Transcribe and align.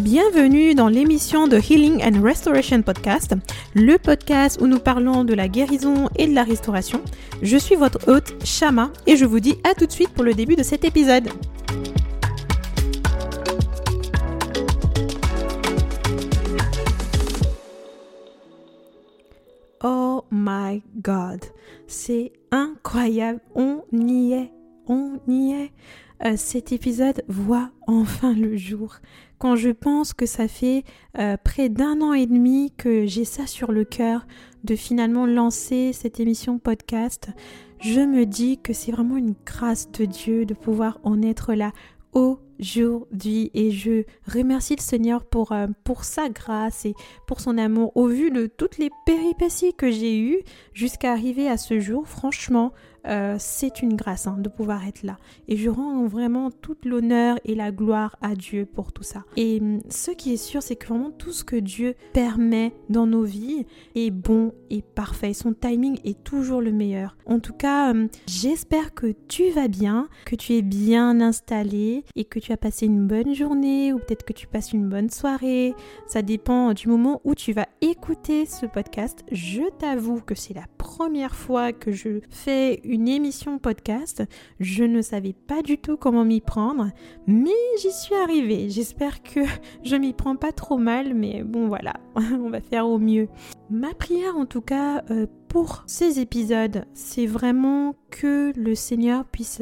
Bienvenue 0.00 0.74
dans 0.74 0.88
l'émission 0.88 1.48
de 1.48 1.56
Healing 1.56 2.02
and 2.04 2.22
Restoration 2.22 2.82
Podcast, 2.82 3.34
le 3.74 3.96
podcast 3.96 4.60
où 4.60 4.66
nous 4.66 4.78
parlons 4.78 5.24
de 5.24 5.32
la 5.32 5.48
guérison 5.48 6.10
et 6.16 6.26
de 6.26 6.34
la 6.34 6.44
restauration. 6.44 7.00
Je 7.40 7.56
suis 7.56 7.76
votre 7.76 8.06
hôte, 8.06 8.34
Shama, 8.44 8.90
et 9.06 9.16
je 9.16 9.24
vous 9.24 9.40
dis 9.40 9.56
à 9.64 9.72
tout 9.72 9.86
de 9.86 9.90
suite 9.90 10.10
pour 10.10 10.22
le 10.22 10.34
début 10.34 10.54
de 10.54 10.62
cet 10.62 10.84
épisode. 10.84 11.30
Oh 19.82 20.24
my 20.30 20.82
god, 21.02 21.42
c'est 21.86 22.32
incroyable, 22.50 23.40
on 23.54 23.82
y 23.92 24.34
est, 24.34 24.52
on 24.88 25.20
y 25.26 25.52
est. 25.52 25.70
Euh, 26.24 26.34
cet 26.36 26.72
épisode 26.72 27.22
voit 27.28 27.70
enfin 27.86 28.32
le 28.32 28.56
jour. 28.56 28.96
Quand 29.38 29.54
je 29.54 29.68
pense 29.68 30.14
que 30.14 30.24
ça 30.24 30.48
fait 30.48 30.84
euh, 31.18 31.36
près 31.36 31.68
d'un 31.68 32.00
an 32.00 32.14
et 32.14 32.26
demi 32.26 32.72
que 32.76 33.04
j'ai 33.06 33.26
ça 33.26 33.46
sur 33.46 33.70
le 33.70 33.84
cœur 33.84 34.26
de 34.64 34.76
finalement 34.76 35.26
lancer 35.26 35.92
cette 35.92 36.18
émission 36.18 36.58
podcast, 36.58 37.28
je 37.80 38.00
me 38.00 38.24
dis 38.24 38.58
que 38.58 38.72
c'est 38.72 38.92
vraiment 38.92 39.18
une 39.18 39.34
grâce 39.44 39.90
de 39.92 40.06
Dieu 40.06 40.46
de 40.46 40.54
pouvoir 40.54 40.98
en 41.02 41.20
être 41.20 41.52
là 41.52 41.72
aujourd'hui 42.12 43.50
et 43.52 43.70
je 43.70 44.04
remercie 44.26 44.74
le 44.74 44.80
Seigneur 44.80 45.22
pour, 45.26 45.52
euh, 45.52 45.66
pour 45.84 46.04
sa 46.04 46.30
grâce 46.30 46.86
et 46.86 46.94
pour 47.26 47.40
son 47.40 47.58
amour 47.58 47.94
au 47.94 48.06
vu 48.06 48.30
de 48.30 48.46
toutes 48.46 48.78
les 48.78 48.88
péripéties 49.04 49.74
que 49.74 49.90
j'ai 49.90 50.18
eues 50.18 50.40
jusqu'à 50.72 51.12
arriver 51.12 51.46
à 51.46 51.58
ce 51.58 51.78
jour 51.78 52.08
franchement 52.08 52.72
euh, 53.06 53.36
c'est 53.38 53.82
une 53.82 53.94
grâce 53.94 54.26
hein, 54.26 54.36
de 54.38 54.48
pouvoir 54.48 54.86
être 54.86 55.02
là. 55.02 55.16
Et 55.48 55.56
je 55.56 55.70
rends 55.70 56.06
vraiment 56.06 56.50
toute 56.50 56.84
l'honneur 56.84 57.38
et 57.44 57.54
la 57.54 57.70
gloire 57.70 58.16
à 58.20 58.34
Dieu 58.34 58.66
pour 58.66 58.92
tout 58.92 59.02
ça. 59.02 59.24
Et 59.36 59.58
hum, 59.60 59.80
ce 59.88 60.10
qui 60.10 60.32
est 60.32 60.36
sûr, 60.36 60.62
c'est 60.62 60.76
que 60.76 60.86
vraiment 60.88 61.10
tout 61.10 61.32
ce 61.32 61.44
que 61.44 61.56
Dieu 61.56 61.94
permet 62.12 62.74
dans 62.88 63.06
nos 63.06 63.22
vies 63.22 63.66
est 63.94 64.10
bon 64.10 64.52
et 64.70 64.82
parfait. 64.82 65.32
Son 65.32 65.52
timing 65.52 65.98
est 66.04 66.22
toujours 66.24 66.60
le 66.60 66.72
meilleur. 66.72 67.16
En 67.26 67.38
tout 67.38 67.52
cas, 67.52 67.90
hum, 67.90 68.08
j'espère 68.26 68.94
que 68.94 69.14
tu 69.28 69.50
vas 69.50 69.68
bien, 69.68 70.08
que 70.24 70.36
tu 70.36 70.54
es 70.54 70.62
bien 70.62 71.20
installé 71.20 72.04
et 72.14 72.24
que 72.24 72.38
tu 72.38 72.52
as 72.52 72.56
passé 72.56 72.86
une 72.86 73.06
bonne 73.06 73.34
journée 73.34 73.92
ou 73.92 73.98
peut-être 73.98 74.24
que 74.24 74.32
tu 74.32 74.46
passes 74.46 74.72
une 74.72 74.88
bonne 74.88 75.10
soirée. 75.10 75.74
Ça 76.06 76.22
dépend 76.22 76.72
du 76.72 76.88
moment 76.88 77.20
où 77.24 77.34
tu 77.34 77.52
vas 77.52 77.66
écouter 77.80 78.46
ce 78.46 78.66
podcast. 78.66 79.24
Je 79.30 79.62
t'avoue 79.78 80.20
que 80.20 80.34
c'est 80.34 80.54
la 80.54 80.66
première 80.96 81.34
fois 81.34 81.74
que 81.74 81.92
je 81.92 82.20
fais 82.30 82.80
une 82.82 83.06
émission 83.06 83.58
podcast. 83.58 84.22
Je 84.60 84.82
ne 84.82 85.02
savais 85.02 85.34
pas 85.34 85.60
du 85.60 85.76
tout 85.76 85.98
comment 85.98 86.24
m'y 86.24 86.40
prendre, 86.40 86.90
mais 87.26 87.50
j'y 87.82 87.92
suis 87.92 88.14
arrivée. 88.14 88.70
J'espère 88.70 89.22
que 89.22 89.40
je 89.84 89.94
m'y 89.96 90.14
prends 90.14 90.36
pas 90.36 90.52
trop 90.52 90.78
mal, 90.78 91.12
mais 91.12 91.42
bon 91.42 91.68
voilà, 91.68 91.96
on 92.16 92.48
va 92.48 92.62
faire 92.62 92.88
au 92.88 92.98
mieux. 92.98 93.28
Ma 93.68 93.92
prière 93.92 94.38
en 94.38 94.46
tout 94.46 94.62
cas 94.62 95.04
euh, 95.10 95.26
pour 95.48 95.84
ces 95.86 96.18
épisodes, 96.18 96.86
c'est 96.94 97.26
vraiment 97.26 97.94
que 98.10 98.54
le 98.56 98.74
Seigneur 98.74 99.26
puisse 99.26 99.60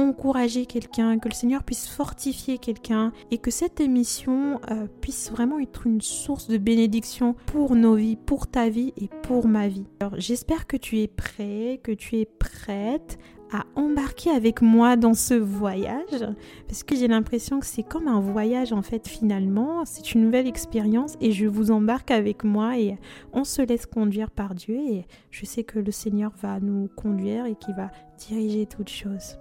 encourager 0.00 0.66
quelqu'un, 0.66 1.18
que 1.18 1.28
le 1.28 1.34
Seigneur 1.34 1.62
puisse 1.62 1.88
fortifier 1.88 2.58
quelqu'un 2.58 3.12
et 3.30 3.38
que 3.38 3.50
cette 3.50 3.80
émission 3.80 4.60
euh, 4.70 4.86
puisse 5.00 5.30
vraiment 5.30 5.58
être 5.60 5.86
une 5.86 6.00
source 6.00 6.48
de 6.48 6.58
bénédiction 6.58 7.34
pour 7.46 7.76
nos 7.76 7.94
vies, 7.94 8.16
pour 8.16 8.46
ta 8.46 8.68
vie 8.68 8.92
et 8.96 9.08
pour 9.22 9.46
ma 9.46 9.68
vie. 9.68 9.86
Alors 10.00 10.14
j'espère 10.18 10.66
que 10.66 10.76
tu 10.76 11.00
es 11.00 11.06
prêt, 11.06 11.80
que 11.82 11.92
tu 11.92 12.16
es 12.16 12.26
prête 12.26 13.18
à 13.52 13.64
embarquer 13.74 14.30
avec 14.30 14.62
moi 14.62 14.96
dans 14.96 15.14
ce 15.14 15.34
voyage 15.34 16.24
parce 16.68 16.84
que 16.84 16.94
j'ai 16.94 17.08
l'impression 17.08 17.58
que 17.58 17.66
c'est 17.66 17.82
comme 17.82 18.06
un 18.06 18.20
voyage 18.20 18.72
en 18.72 18.82
fait 18.82 19.08
finalement, 19.08 19.84
c'est 19.84 20.14
une 20.14 20.22
nouvelle 20.22 20.46
expérience 20.46 21.16
et 21.20 21.32
je 21.32 21.46
vous 21.46 21.70
embarque 21.72 22.12
avec 22.12 22.44
moi 22.44 22.78
et 22.78 22.96
on 23.32 23.44
se 23.44 23.62
laisse 23.62 23.86
conduire 23.86 24.30
par 24.30 24.54
Dieu 24.54 24.76
et 24.76 25.04
je 25.30 25.44
sais 25.44 25.64
que 25.64 25.80
le 25.80 25.90
Seigneur 25.90 26.32
va 26.40 26.60
nous 26.60 26.88
conduire 26.94 27.46
et 27.46 27.56
qu'il 27.56 27.74
va 27.74 27.90
diriger 28.18 28.66
toutes 28.66 28.90
choses. 28.90 29.36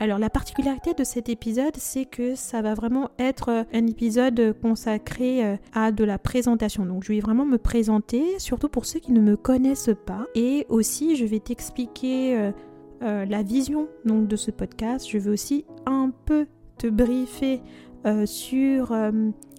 Alors 0.00 0.18
la 0.18 0.28
particularité 0.28 0.92
de 0.92 1.04
cet 1.04 1.28
épisode, 1.28 1.76
c'est 1.76 2.04
que 2.04 2.34
ça 2.34 2.62
va 2.62 2.74
vraiment 2.74 3.10
être 3.18 3.48
euh, 3.50 3.62
un 3.72 3.86
épisode 3.86 4.54
consacré 4.60 5.44
euh, 5.44 5.56
à 5.72 5.92
de 5.92 6.02
la 6.02 6.18
présentation. 6.18 6.84
Donc 6.84 7.04
je 7.04 7.12
vais 7.12 7.20
vraiment 7.20 7.44
me 7.44 7.58
présenter, 7.58 8.38
surtout 8.38 8.68
pour 8.68 8.86
ceux 8.86 8.98
qui 8.98 9.12
ne 9.12 9.20
me 9.20 9.36
connaissent 9.36 9.94
pas. 10.04 10.26
Et 10.34 10.66
aussi, 10.68 11.14
je 11.14 11.24
vais 11.24 11.38
t'expliquer 11.38 12.36
euh, 12.36 13.24
la 13.24 13.42
vision 13.42 13.88
donc, 14.04 14.26
de 14.26 14.34
ce 14.36 14.50
podcast. 14.50 15.08
Je 15.08 15.18
vais 15.18 15.30
aussi 15.30 15.64
un 15.86 16.10
peu 16.24 16.46
te 16.78 16.88
briefer 16.88 17.62
sur 18.26 18.94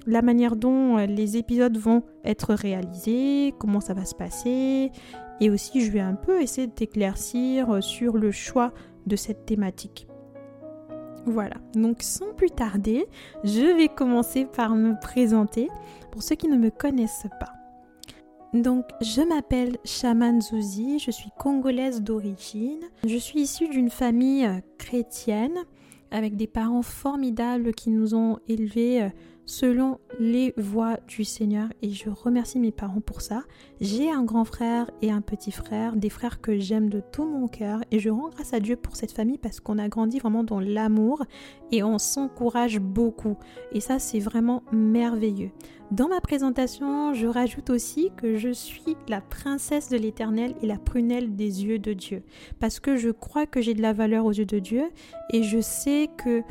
la 0.06 0.22
manière 0.22 0.56
dont 0.56 0.98
les 0.98 1.38
épisodes 1.38 1.76
vont 1.78 2.04
être 2.24 2.54
réalisés, 2.54 3.56
comment 3.58 3.82
ça 3.82 3.96
va 3.96 4.06
se 4.06 4.14
passer. 4.14 4.92
Et 5.42 5.50
aussi, 5.50 5.82
je 5.82 5.92
vais 5.92 6.00
un 6.00 6.14
peu 6.14 6.42
essayer 6.42 6.68
de 6.68 6.72
t'éclaircir 6.72 7.82
sur 7.82 8.18
le 8.18 8.32
choix 8.32 8.72
de 9.08 9.16
cette 9.16 9.48
thématique. 9.48 10.08
Voilà, 11.26 11.56
donc 11.74 12.04
sans 12.04 12.34
plus 12.34 12.52
tarder, 12.52 13.08
je 13.44 13.76
vais 13.76 13.88
commencer 13.88 14.46
par 14.46 14.76
me 14.76 15.00
présenter 15.00 15.70
pour 16.12 16.22
ceux 16.22 16.36
qui 16.36 16.48
ne 16.48 16.58
me 16.58 16.70
connaissent 16.70 17.28
pas. 17.40 17.52
Donc, 18.54 18.86
je 19.02 19.22
m'appelle 19.22 19.78
Shaman 19.84 20.40
Zouzi, 20.40 21.00
je 21.00 21.12
suis 21.12 21.32
congolaise 21.38 22.02
d'origine. 22.02 22.80
Je 23.06 23.18
suis 23.18 23.42
issue 23.42 23.68
d'une 23.68 23.90
famille 23.90 24.46
euh, 24.46 24.62
chrétienne 24.78 25.58
avec 26.10 26.38
des 26.38 26.48
parents 26.48 26.82
formidables 26.82 27.74
qui 27.74 27.90
nous 27.90 28.16
ont 28.16 28.40
élevés 28.48 29.02
euh, 29.02 29.10
selon 29.46 30.00
les 30.20 30.54
voies 30.58 30.98
du 31.08 31.24
Seigneur 31.24 31.70
et 31.82 31.92
je 31.92 32.10
remercie 32.10 32.60
mes 32.60 32.72
parents 32.72 33.02
pour 33.02 33.22
ça. 33.22 33.44
J'ai 33.82 34.12
un 34.12 34.24
grand 34.24 34.46
frère 34.46 34.90
et 35.02 35.12
un 35.12 35.22
petit 35.22 35.52
frère, 35.52 35.96
des 35.96 36.10
frères 36.10 36.42
que 36.42 36.58
j'aime 36.58 36.90
de 36.90 37.02
tout 37.12 37.26
mon 37.26 37.48
cœur 37.48 37.82
et 37.92 38.00
je 38.00 38.10
rends 38.10 38.30
grâce 38.30 38.54
à 38.54 38.60
Dieu 38.60 38.76
pour 38.76 38.96
cette 38.96 39.12
famille 39.12 39.38
parce 39.38 39.60
qu'on 39.60 39.78
a 39.78 39.88
grandi 39.88 40.20
vraiment 40.20 40.44
dans 40.44 40.60
l'amour 40.60 41.24
et 41.72 41.84
on 41.84 41.98
s'encourage 42.00 42.80
beaucoup 42.80 43.38
et 43.72 43.80
ça 43.80 44.00
c'est 44.00 44.20
vraiment 44.20 44.64
merveilleux. 44.72 45.52
Dans 45.92 46.08
ma 46.08 46.20
présentation, 46.20 47.14
je 47.14 47.28
rajoute 47.28 47.70
aussi 47.70 48.12
que 48.18 48.38
je 48.38 48.50
suis 48.50 48.98
la 49.08 49.22
princesse 49.22 49.88
de 49.90 49.98
l'Éternel 49.98 50.56
et 50.64 50.66
la 50.66 50.78
prunelle 50.78 51.36
des 51.36 51.64
yeux 51.64 51.78
de 51.78 51.94
Dieu 51.94 52.24
parce 52.60 52.80
que 52.80 52.96
je 52.96 53.12
crois 53.12 53.46
que 53.46 53.62
j'ai 53.62 53.76
de 53.76 53.84
la 53.84 53.94
valeur 53.94 54.26
aux 54.26 54.32
yeux 54.32 54.48
de 54.48 54.58
Dieu 54.58 54.86
et 55.32 55.44
je 55.44 55.62
sais 55.62 56.10
que 56.18 56.42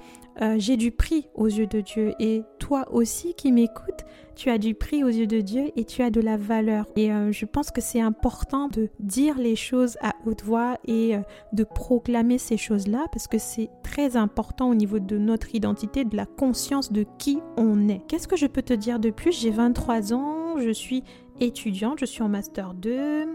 euh, 0.41 0.57
j'ai 0.59 0.77
du 0.77 0.91
prix 0.91 1.27
aux 1.35 1.47
yeux 1.47 1.67
de 1.67 1.81
Dieu. 1.81 2.15
Et 2.19 2.43
toi 2.59 2.87
aussi 2.91 3.35
qui 3.35 3.53
m'écoutes, 3.53 4.05
tu 4.35 4.51
as 4.51 4.59
du 4.59 4.75
prix 4.75 5.05
aux 5.05 5.09
yeux 5.09 5.27
de 5.27 5.41
Dieu 5.41 5.71
et 5.77 5.85
tu 5.85 6.03
as 6.03 6.11
de 6.11 6.21
la 6.21 6.37
valeur. 6.37 6.87
Et 6.97 7.13
euh, 7.13 7.31
je 7.31 7.45
pense 7.45 7.71
que 7.71 7.81
c'est 7.81 8.01
important 8.01 8.69
de 8.69 8.89
dire 8.99 9.39
les 9.39 9.55
choses 9.55 9.97
à 10.01 10.15
haute 10.27 10.43
voix 10.43 10.79
et 10.87 11.15
euh, 11.15 11.21
de 11.53 11.63
proclamer 11.63 12.39
ces 12.39 12.57
choses-là 12.57 13.07
parce 13.13 13.29
que 13.29 13.39
c'est 13.39 13.71
très 13.83 14.17
important 14.17 14.71
au 14.71 14.75
niveau 14.75 14.99
de 14.99 15.19
notre 15.19 15.55
identité, 15.55 16.05
de 16.05 16.17
la 16.17 16.27
conscience 16.27 16.93
de 16.93 17.05
qui 17.19 17.39
on 17.57 17.89
est. 17.89 18.01
Qu'est-ce 18.09 18.27
que 18.27 18.37
je 18.37 18.47
peux 18.47 18.63
te 18.63 18.75
dire 18.75 18.99
de 18.99 19.11
J'ai 19.31 19.51
23 19.51 20.13
ans, 20.13 20.59
je 20.59 20.71
suis 20.71 21.03
étudiante, 21.41 21.99
je 21.99 22.05
suis 22.05 22.23
en 22.23 22.29
master 22.29 22.75
2. 22.75 23.27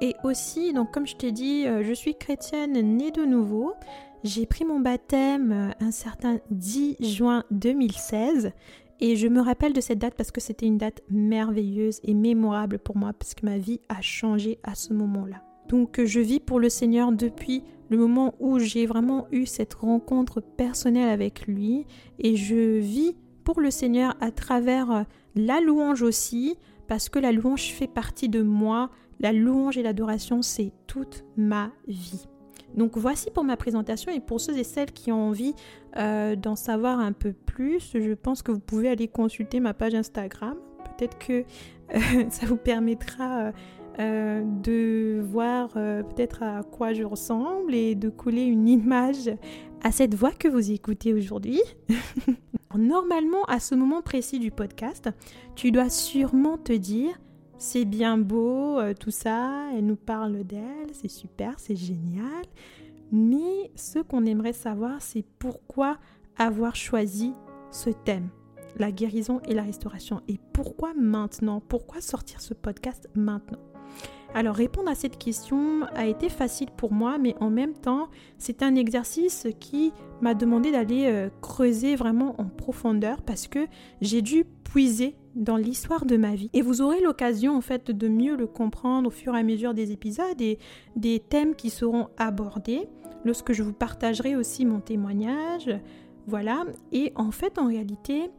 Et 0.00 0.14
aussi, 0.22 0.72
donc 0.72 0.92
comme 0.92 1.06
je 1.06 1.16
t'ai 1.16 1.32
dit, 1.32 1.64
je 1.64 1.92
suis 1.92 2.14
chrétienne 2.14 2.72
née 2.96 3.10
de 3.10 3.24
nouveau. 3.24 3.74
J'ai 4.24 4.46
pris 4.46 4.64
mon 4.64 4.80
baptême 4.80 5.52
euh, 5.52 5.70
un 5.84 5.92
certain 5.92 6.40
10 6.50 6.96
juin 7.00 7.44
2016 7.52 8.50
et 9.00 9.14
je 9.14 9.28
me 9.28 9.40
rappelle 9.40 9.72
de 9.72 9.80
cette 9.80 10.00
date 10.00 10.14
parce 10.14 10.32
que 10.32 10.40
c'était 10.40 10.66
une 10.66 10.76
date 10.76 11.02
merveilleuse 11.08 12.00
et 12.02 12.14
mémorable 12.14 12.80
pour 12.80 12.96
moi 12.96 13.12
parce 13.12 13.34
que 13.34 13.46
ma 13.46 13.58
vie 13.58 13.80
a 13.88 14.00
changé 14.00 14.58
à 14.64 14.74
ce 14.74 14.92
moment-là. 14.92 15.36
Donc 15.68 16.00
euh, 16.00 16.06
je 16.06 16.18
vis 16.18 16.40
pour 16.40 16.58
le 16.58 16.68
Seigneur 16.68 17.12
depuis 17.12 17.62
le 17.90 17.96
moment 17.96 18.34
où 18.40 18.58
j'ai 18.58 18.86
vraiment 18.86 19.28
eu 19.30 19.46
cette 19.46 19.74
rencontre 19.74 20.40
personnelle 20.40 21.10
avec 21.10 21.46
lui 21.46 21.86
et 22.18 22.34
je 22.34 22.78
vis 22.78 23.14
pour 23.44 23.60
le 23.60 23.70
Seigneur 23.70 24.16
à 24.20 24.32
travers 24.32 24.90
euh, 24.90 25.02
la 25.38 25.60
louange 25.60 26.02
aussi 26.02 26.58
parce 26.88 27.08
que 27.08 27.18
la 27.18 27.30
louange 27.32 27.72
fait 27.72 27.86
partie 27.86 28.28
de 28.28 28.42
moi. 28.42 28.90
La 29.20 29.32
louange 29.32 29.78
et 29.78 29.82
l'adoration, 29.82 30.42
c'est 30.42 30.72
toute 30.86 31.24
ma 31.36 31.70
vie. 31.86 32.26
Donc 32.74 32.98
voici 32.98 33.30
pour 33.30 33.44
ma 33.44 33.56
présentation 33.56 34.12
et 34.12 34.20
pour 34.20 34.40
ceux 34.40 34.58
et 34.58 34.64
celles 34.64 34.92
qui 34.92 35.10
ont 35.12 35.28
envie 35.28 35.54
euh, 35.96 36.36
d'en 36.36 36.56
savoir 36.56 36.98
un 36.98 37.12
peu 37.12 37.32
plus, 37.32 37.92
je 37.94 38.12
pense 38.12 38.42
que 38.42 38.52
vous 38.52 38.60
pouvez 38.60 38.88
aller 38.88 39.08
consulter 39.08 39.60
ma 39.60 39.74
page 39.74 39.94
Instagram. 39.94 40.56
Peut-être 40.96 41.18
que 41.18 41.44
euh, 41.94 42.24
ça 42.30 42.46
vous 42.46 42.56
permettra 42.56 43.52
euh, 43.98 44.42
de 44.62 45.20
voir 45.22 45.70
peut-être 45.72 46.42
à 46.42 46.62
quoi 46.62 46.92
je 46.92 47.04
ressemble 47.04 47.74
et 47.74 47.94
de 47.94 48.08
coller 48.08 48.44
une 48.44 48.68
image 48.68 49.30
à 49.82 49.92
cette 49.92 50.14
voix 50.14 50.32
que 50.32 50.48
vous 50.48 50.72
écoutez 50.72 51.14
aujourd'hui. 51.14 51.60
Normalement, 52.76 53.44
à 53.44 53.60
ce 53.60 53.74
moment 53.74 54.02
précis 54.02 54.38
du 54.38 54.50
podcast, 54.50 55.08
tu 55.54 55.70
dois 55.70 55.88
sûrement 55.88 56.58
te 56.58 56.72
dire 56.72 57.18
c'est 57.58 57.84
bien 57.84 58.18
beau, 58.18 58.78
euh, 58.78 58.94
tout 58.94 59.10
ça, 59.10 59.70
elle 59.74 59.86
nous 59.86 59.96
parle 59.96 60.44
d'elle, 60.44 60.88
c'est 60.92 61.08
super, 61.08 61.58
c'est 61.58 61.76
génial. 61.76 62.44
Mais 63.10 63.70
ce 63.74 63.98
qu'on 63.98 64.26
aimerait 64.26 64.52
savoir, 64.52 65.00
c'est 65.00 65.24
pourquoi 65.38 65.98
avoir 66.36 66.76
choisi 66.76 67.34
ce 67.70 67.90
thème. 67.90 68.28
la 68.76 68.92
guérison 68.92 69.40
et 69.48 69.54
la 69.54 69.62
restauration. 69.62 70.20
Et 70.28 70.38
pourquoi 70.52 70.94
maintenant? 70.94 71.60
Pourquoi 71.60 72.00
sortir 72.00 72.40
ce 72.40 72.54
podcast 72.54 73.08
maintenant? 73.16 73.58
Alors 74.34 74.54
répondre 74.54 74.90
à 74.90 74.94
cette 74.94 75.18
question 75.18 75.84
a 75.94 76.06
été 76.06 76.28
facile 76.28 76.68
pour 76.76 76.92
moi, 76.92 77.18
mais 77.18 77.34
en 77.40 77.50
même 77.50 77.72
temps, 77.72 78.08
c'est 78.36 78.62
un 78.62 78.74
exercice 78.74 79.46
qui 79.58 79.92
m'a 80.20 80.34
demandé 80.34 80.70
d'aller 80.70 81.06
euh, 81.06 81.30
creuser 81.40 81.96
vraiment 81.96 82.34
en 82.38 82.44
profondeur 82.44 83.22
parce 83.22 83.48
que 83.48 83.66
j'ai 84.00 84.20
dû 84.20 84.44
puiser 84.64 85.16
dans 85.34 85.56
l'histoire 85.56 86.04
de 86.04 86.16
ma 86.16 86.34
vie. 86.34 86.50
Et 86.52 86.62
vous 86.62 86.82
aurez 86.82 87.00
l'occasion 87.00 87.56
en 87.56 87.60
fait 87.60 87.90
de 87.90 88.08
mieux 88.08 88.36
le 88.36 88.46
comprendre 88.46 89.08
au 89.08 89.10
fur 89.10 89.34
et 89.34 89.40
à 89.40 89.42
mesure 89.42 89.72
des 89.72 89.92
épisodes 89.92 90.40
et 90.40 90.58
des 90.96 91.20
thèmes 91.20 91.54
qui 91.54 91.70
seront 91.70 92.08
abordés 92.18 92.88
lorsque 93.24 93.52
je 93.52 93.62
vous 93.62 93.72
partagerai 93.72 94.36
aussi 94.36 94.66
mon 94.66 94.80
témoignage. 94.80 95.70
Voilà. 96.26 96.64
Et 96.92 97.12
en 97.16 97.30
fait, 97.30 97.58
en 97.58 97.66
réalité, 97.66 98.30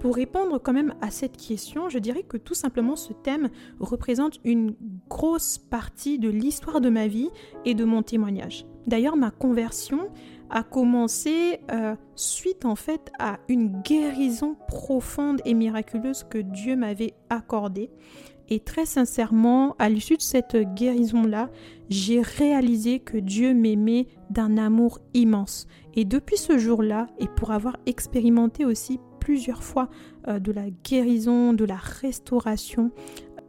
pour 0.00 0.14
répondre 0.14 0.60
quand 0.62 0.72
même 0.72 0.94
à 1.00 1.10
cette 1.10 1.36
question, 1.36 1.88
je 1.88 1.98
dirais 1.98 2.22
que 2.22 2.36
tout 2.36 2.54
simplement 2.54 2.96
ce 2.96 3.12
thème 3.12 3.48
représente 3.80 4.38
une 4.44 4.74
grosse 5.08 5.58
partie 5.58 6.18
de 6.18 6.28
l'histoire 6.28 6.80
de 6.80 6.90
ma 6.90 7.08
vie 7.08 7.30
et 7.64 7.74
de 7.74 7.84
mon 7.84 8.02
témoignage. 8.02 8.66
D'ailleurs, 8.86 9.16
ma 9.16 9.30
conversion 9.30 10.08
a 10.50 10.62
commencé 10.62 11.60
euh, 11.70 11.94
suite 12.14 12.64
en 12.64 12.74
fait 12.74 13.10
à 13.18 13.38
une 13.48 13.82
guérison 13.82 14.56
profonde 14.66 15.42
et 15.44 15.54
miraculeuse 15.54 16.24
que 16.24 16.38
Dieu 16.38 16.76
m'avait 16.76 17.14
accordée. 17.28 17.90
Et 18.50 18.60
très 18.60 18.86
sincèrement, 18.86 19.76
à 19.78 19.90
l'issue 19.90 20.16
de 20.16 20.22
cette 20.22 20.56
guérison-là, 20.74 21.50
j'ai 21.90 22.22
réalisé 22.22 22.98
que 22.98 23.18
Dieu 23.18 23.52
m'aimait 23.52 24.06
d'un 24.30 24.56
amour 24.56 25.00
immense. 25.12 25.66
Et 25.94 26.06
depuis 26.06 26.38
ce 26.38 26.56
jour-là, 26.56 27.08
et 27.18 27.28
pour 27.28 27.50
avoir 27.50 27.76
expérimenté 27.84 28.64
aussi 28.64 29.00
plusieurs 29.20 29.62
fois 29.62 29.90
euh, 30.28 30.38
de 30.38 30.52
la 30.52 30.70
guérison, 30.82 31.52
de 31.52 31.66
la 31.66 31.76
restauration 31.76 32.90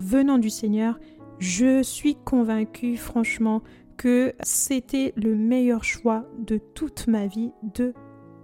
venant 0.01 0.37
du 0.37 0.49
Seigneur, 0.49 0.99
je 1.39 1.81
suis 1.81 2.15
convaincue 2.15 2.97
franchement 2.97 3.61
que 3.97 4.33
c'était 4.43 5.13
le 5.15 5.35
meilleur 5.35 5.83
choix 5.83 6.25
de 6.37 6.57
toute 6.57 7.07
ma 7.07 7.27
vie 7.27 7.51
de 7.75 7.93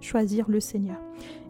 choisir 0.01 0.49
le 0.49 0.59
Seigneur. 0.59 0.99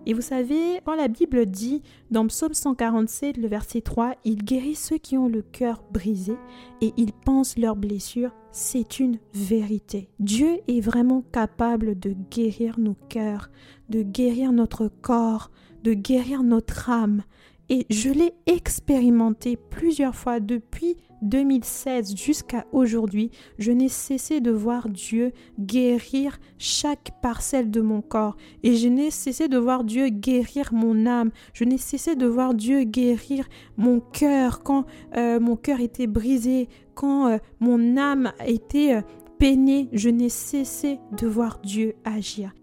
Et 0.08 0.14
vous 0.14 0.22
savez, 0.22 0.80
quand 0.86 0.96
la 0.96 1.08
Bible 1.08 1.48
dit 1.48 1.82
dans 2.12 2.28
Psaume 2.28 2.54
147, 2.54 3.38
le 3.38 3.48
verset 3.48 3.82
3, 3.82 4.16
Il 4.24 4.44
guérit 4.44 4.76
ceux 4.76 4.98
qui 4.98 5.18
ont 5.18 5.28
le 5.28 5.42
cœur 5.42 5.84
brisé 5.92 6.36
et 6.82 6.94
il 6.98 7.12
pense 7.12 7.58
leurs 7.58 7.76
blessures, 7.76 8.32
c'est 8.52 9.00
une 9.00 9.18
vérité. 9.34 10.10
Dieu 10.20 10.60
est 10.68 10.82
vraiment 10.82 11.24
capable 11.32 11.98
de 11.98 12.16
guérir 12.30 12.80
nos 12.80 12.96
cœurs, 13.10 13.50
de 13.90 14.04
guérir 14.04 14.52
notre 14.52 14.88
corps, 14.88 15.50
de 15.84 15.94
guérir 15.94 16.44
notre 16.44 16.90
âme. 16.90 17.24
Et 17.70 17.88
je 17.90 18.10
l'ai 18.10 18.34
expérimenté 18.46 19.58
plusieurs 19.58 20.16
fois 20.16 20.40
depuis 20.40 20.98
2016 21.22 22.16
jusqu'à 22.16 22.66
aujourd'hui, 22.72 23.32
je 23.58 23.72
n'ai 23.72 23.90
cessé 23.90 24.42
de 24.42 24.52
voir 24.52 24.90
Dieu 24.90 25.32
guérir 25.60 26.38
chaque 26.58 27.12
parcelle 27.22 27.72
de 27.72 27.82
mon 27.82 28.02
corps. 28.02 28.36
Et 28.64 28.76
je 28.76 28.88
n'ai 28.88 29.12
cessé 29.12 29.48
de 29.48 29.58
voir 29.58 29.84
Dieu 29.84 30.10
guérir 30.10 30.74
mon 30.74 31.06
âme. 31.06 31.32
Je 31.54 31.64
n'ai 31.64 31.78
cessé 31.78 32.16
de 32.16 32.26
voir 32.26 32.54
Dieu 32.54 32.84
guérir 32.84 33.48
mon 33.78 34.00
cœur 34.00 34.64
quand 34.64 34.86
euh, 35.16 35.40
mon 35.40 35.56
cœur 35.56 35.80
était 35.80 36.08
brisé, 36.08 36.68
quand 36.94 37.28
euh, 37.28 37.38
mon 37.60 37.98
âme 37.98 38.32
était 38.46 38.96
euh, 38.96 39.02
peinée. 39.40 39.90
Je 39.94 40.10
n'ai 40.10 40.30
cessé 40.30 41.00
de 41.18 41.28
voir 41.28 41.60
Dieu 41.64 41.96
agir. 42.04 42.54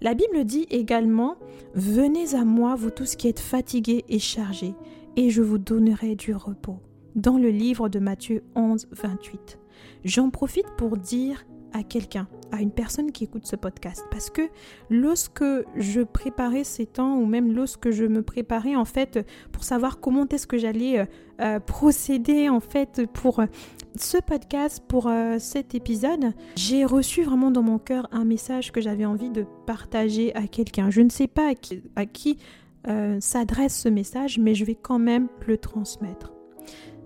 La 0.00 0.14
Bible 0.14 0.44
dit 0.44 0.66
également, 0.70 1.36
Venez 1.74 2.34
à 2.34 2.44
moi, 2.44 2.74
vous 2.74 2.90
tous 2.90 3.16
qui 3.16 3.28
êtes 3.28 3.40
fatigués 3.40 4.04
et 4.08 4.18
chargés, 4.18 4.74
et 5.16 5.30
je 5.30 5.42
vous 5.42 5.58
donnerai 5.58 6.16
du 6.16 6.34
repos 6.34 6.78
dans 7.16 7.38
le 7.38 7.48
livre 7.48 7.88
de 7.88 7.98
Matthieu 7.98 8.44
11, 8.54 8.88
28. 8.92 9.58
J'en 10.04 10.30
profite 10.30 10.66
pour 10.76 10.96
dire 10.96 11.44
à 11.72 11.82
quelqu'un, 11.82 12.28
à 12.52 12.62
une 12.62 12.70
personne 12.70 13.12
qui 13.12 13.24
écoute 13.24 13.46
ce 13.46 13.56
podcast, 13.56 14.04
parce 14.10 14.30
que 14.30 14.48
lorsque 14.88 15.44
je 15.74 16.00
préparais 16.00 16.64
ces 16.64 16.86
temps, 16.86 17.16
ou 17.18 17.26
même 17.26 17.52
lorsque 17.52 17.90
je 17.90 18.04
me 18.04 18.22
préparais 18.22 18.76
en 18.76 18.84
fait 18.84 19.26
pour 19.52 19.64
savoir 19.64 20.00
comment 20.00 20.26
est-ce 20.28 20.46
que 20.46 20.56
j'allais 20.56 21.00
euh, 21.00 21.04
euh, 21.40 21.60
procéder 21.60 22.48
en 22.48 22.60
fait 22.60 23.02
pour 23.12 23.40
euh, 23.40 23.46
ce 23.98 24.18
podcast, 24.18 24.82
pour 24.86 25.10
cet 25.38 25.74
épisode, 25.74 26.34
j'ai 26.54 26.84
reçu 26.84 27.22
vraiment 27.22 27.50
dans 27.50 27.62
mon 27.62 27.78
cœur 27.78 28.08
un 28.12 28.26
message 28.26 28.70
que 28.70 28.82
j'avais 28.82 29.06
envie 29.06 29.30
de 29.30 29.46
partager 29.66 30.34
à 30.34 30.46
quelqu'un. 30.46 30.90
Je 30.90 31.00
ne 31.00 31.08
sais 31.08 31.28
pas 31.28 31.52
à 31.96 32.04
qui 32.04 32.36
s'adresse 33.20 33.80
ce 33.80 33.88
message, 33.88 34.38
mais 34.38 34.54
je 34.54 34.66
vais 34.66 34.74
quand 34.74 34.98
même 34.98 35.28
le 35.46 35.56
transmettre. 35.56 36.35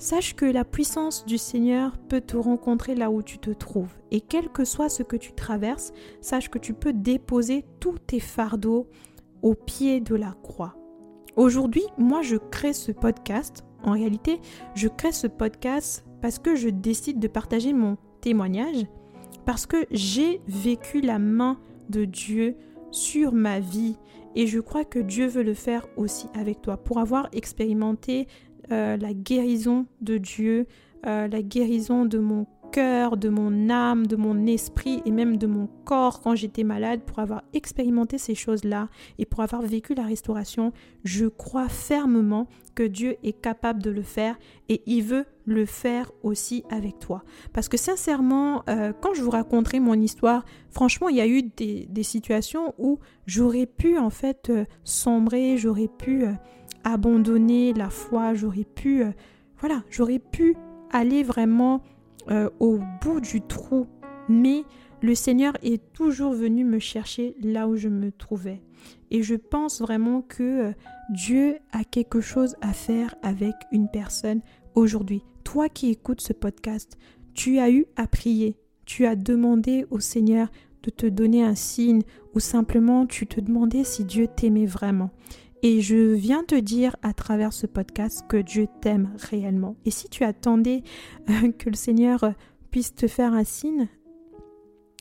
Sache 0.00 0.35
que 0.35 0.47
la 0.47 0.64
puissance 0.64 1.26
du 1.26 1.37
Seigneur 1.37 1.99
peut 2.08 2.23
te 2.23 2.38
rencontrer 2.38 2.94
là 2.94 3.11
où 3.11 3.23
tu 3.23 3.37
te 3.37 3.50
trouves. 3.50 3.93
Et 4.11 4.23
quel 4.23 4.49
que 4.49 4.64
soit 4.64 4.88
ce 4.88 5.02
que 5.02 5.17
tu 5.17 5.35
traverses, 5.35 5.93
sache 6.23 6.49
que 6.49 6.56
tu 6.56 6.73
peux 6.73 6.94
déposer 6.94 7.67
tous 7.81 7.99
tes 7.99 8.19
fardeaux 8.19 8.88
au 9.43 9.55
pied 9.55 10.00
de 10.00 10.14
la 10.14 10.35
croix. 10.43 10.75
Aujourd'hui, 11.37 11.85
moi, 11.99 12.23
je 12.23 12.37
crée 12.37 12.73
ce 12.73 12.93
podcast. 12.93 13.62
En 13.82 13.93
réalité, 13.93 14.41
je 14.75 14.88
crée 14.88 15.12
ce 15.12 15.26
podcast 15.26 16.02
parce 16.23 16.38
que 16.38 16.55
je 16.55 16.70
décide 16.70 17.19
de 17.19 17.29
partager 17.29 17.75
mon 17.75 17.99
témoignage, 18.23 18.87
parce 19.44 19.67
que 19.67 19.85
j'ai 19.91 20.41
vécu 20.49 21.02
la 21.02 21.19
main 21.19 21.61
de 21.91 22.06
Dieu 22.06 22.56
sur 22.91 23.35
ma 23.35 23.61
vie 23.61 23.99
et 24.35 24.47
je 24.47 24.61
crois 24.61 24.85
que 24.85 24.99
Dieu 24.99 25.26
veut 25.26 25.43
le 25.43 25.55
faire 25.55 25.87
aussi 25.97 26.29
avec 26.35 26.62
toi. 26.62 26.76
Pour 26.76 26.99
avoir 26.99 27.29
expérimenté 27.32 28.29
euh, 28.72 28.96
la 28.96 29.12
guérison 29.12 29.87
de 30.00 30.19
Dieu, 30.19 30.67
euh, 31.06 31.28
la 31.28 31.43
guérison 31.43 32.05
de 32.05 32.19
mon 32.19 32.46
cœur, 32.70 33.17
de 33.17 33.28
mon 33.28 33.69
âme, 33.69 34.06
de 34.06 34.17
mon 34.17 34.46
esprit 34.46 35.02
et 35.05 35.11
même 35.11 35.37
de 35.37 35.46
mon 35.46 35.69
corps 35.84 36.20
quand 36.20 36.34
j'étais 36.34 36.62
malade, 36.62 37.00
pour 37.00 37.19
avoir 37.19 37.43
expérimenté 37.52 38.17
ces 38.19 38.34
choses-là 38.34 38.88
et 39.19 39.26
pour 39.26 39.40
avoir 39.40 39.62
vécu 39.62 39.94
la 39.94 40.05
restauration, 40.05 40.72
je 41.02 41.26
crois 41.26 41.69
fermement 41.69 42.46
que 42.75 42.84
Dieu 42.84 43.17
est 43.25 43.32
capable 43.32 43.82
de 43.82 43.90
le 43.90 44.02
faire 44.02 44.38
et 44.69 44.82
il 44.87 45.02
veut 45.02 45.25
le 45.46 45.66
faire 45.66 46.12
aussi 46.23 46.62
avec 46.70 46.99
toi. 47.00 47.25
Parce 47.52 47.69
que 47.69 47.76
sincèrement, 47.76 48.62
euh, 48.69 48.93
quand 49.00 49.14
je 49.14 49.23
vous 49.23 49.31
raconterai 49.31 49.81
mon 49.81 49.94
histoire, 49.94 50.44
franchement, 50.70 51.08
il 51.08 51.16
y 51.16 51.20
a 51.20 51.26
eu 51.26 51.43
des, 51.43 51.88
situations 52.02 52.75
où 52.78 52.99
j'aurais 53.26 53.66
pu 53.66 53.99
en 53.99 54.11
fait 54.11 54.52
sombrer, 54.84 55.58
j'aurais 55.58 55.88
pu 55.88 56.25
abandonner 56.84 57.72
la 57.72 57.90
foi, 57.90 58.34
j'aurais 58.34 58.64
pu, 58.64 59.02
euh, 59.02 59.10
voilà, 59.58 59.82
j'aurais 59.90 60.18
pu 60.18 60.56
aller 60.90 61.22
vraiment 61.22 61.82
euh, 62.30 62.50
au 62.60 62.78
bout 63.02 63.20
du 63.20 63.40
trou. 63.40 63.87
Mais 64.28 64.64
le 65.02 65.14
Seigneur 65.14 65.54
est 65.62 65.92
toujours 65.92 66.32
venu 66.32 66.64
me 66.64 66.78
chercher 66.78 67.34
là 67.42 67.68
où 67.68 67.76
je 67.76 67.88
me 67.88 68.12
trouvais. 68.12 68.62
Et 69.10 69.22
je 69.22 69.34
pense 69.34 69.80
vraiment 69.80 70.22
que 70.22 70.42
euh, 70.42 70.72
Dieu 71.10 71.56
a 71.72 71.84
quelque 71.84 72.20
chose 72.20 72.56
à 72.60 72.72
faire 72.72 73.14
avec 73.22 73.54
une 73.72 73.88
personne 73.88 74.40
aujourd'hui. 74.75 75.22
Toi 75.44 75.68
qui 75.68 75.90
écoutes 75.90 76.20
ce 76.20 76.32
podcast, 76.32 76.96
tu 77.34 77.58
as 77.58 77.70
eu 77.70 77.87
à 77.96 78.06
prier, 78.06 78.56
tu 78.84 79.06
as 79.06 79.16
demandé 79.16 79.87
au 79.90 80.00
Seigneur 80.00 80.49
de 80.82 80.90
te 80.90 81.06
donner 81.06 81.42
un 81.44 81.54
signe 81.54 82.02
ou 82.34 82.40
simplement 82.40 83.06
tu 83.06 83.26
te 83.26 83.40
demandais 83.40 83.84
si 83.84 84.04
Dieu 84.04 84.28
t'aimait 84.28 84.66
vraiment. 84.66 85.10
Et 85.62 85.83
je 85.83 86.14
viens 86.14 86.43
te 86.43 86.55
dire 86.55 86.97
à 87.02 87.12
travers 87.12 87.52
ce 87.52 87.67
podcast 87.67 88.25
que 88.29 88.38
Dieu 88.38 88.67
t'aime 88.81 89.11
réellement. 89.19 89.76
Et 89.85 89.90
si 89.90 90.09
tu 90.09 90.25
attendais 90.25 90.83
euh, 91.29 91.52
que 91.52 91.69
le 91.69 91.76
Seigneur 91.76 92.33
puisse 92.71 92.95
te 92.95 93.07
faire 93.07 93.35
un 93.35 93.45
signe, 93.45 93.88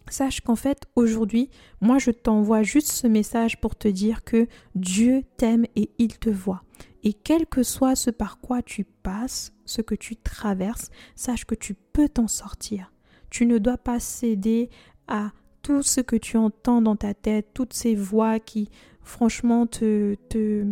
sache 0.09 0.41
qu'en 0.41 0.57
fait 0.57 0.83
aujourd'hui, 0.95 1.49
moi 1.79 1.97
je 1.97 2.11
t'envoie 2.11 2.63
juste 2.63 2.91
ce 2.91 3.07
message 3.07 3.61
pour 3.61 3.75
te 3.77 3.87
dire 3.87 4.25
que 4.25 4.47
Dieu 4.75 5.23
t'aime 5.37 5.65
et 5.77 5.91
il 5.97 6.17
te 6.17 6.29
voit. 6.29 6.63
Et 7.03 7.13
quel 7.13 7.45
que 7.45 7.63
soit 7.63 7.95
ce 7.95 8.09
par 8.09 8.39
quoi 8.39 8.61
tu 8.61 8.83
passes, 8.83 9.53
ce 9.63 9.81
que 9.81 9.95
tu 9.95 10.17
traverses, 10.17 10.89
sache 11.15 11.45
que 11.45 11.55
tu 11.55 11.73
peux 11.73 12.09
t'en 12.09 12.27
sortir. 12.27 12.91
Tu 13.29 13.45
ne 13.45 13.59
dois 13.59 13.77
pas 13.77 14.01
céder 14.01 14.69
à 15.07 15.31
tout 15.61 15.83
ce 15.83 16.01
que 16.01 16.15
tu 16.15 16.35
entends 16.35 16.81
dans 16.81 16.95
ta 16.95 17.13
tête, 17.13 17.51
toutes 17.53 17.73
ces 17.73 17.95
voix 17.95 18.39
qui 18.39 18.69
franchement 19.09 19.67
te, 19.67 20.15
te, 20.29 20.65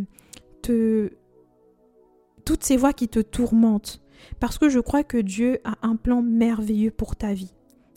te, 0.62 1.12
toutes 2.46 2.64
ces 2.64 2.78
voix 2.78 2.94
qui 2.94 3.10
te 3.10 3.20
tourmentent. 3.20 4.02
Parce 4.40 4.58
que 4.58 4.70
je 4.70 4.80
crois 4.80 5.04
que 5.04 5.18
Dieu 5.18 5.60
a 5.64 5.76
un 5.82 5.96
plan 5.96 6.22
merveilleux 6.22 6.92
pour 6.92 7.16
ta 7.16 7.34
vie. 7.34 7.54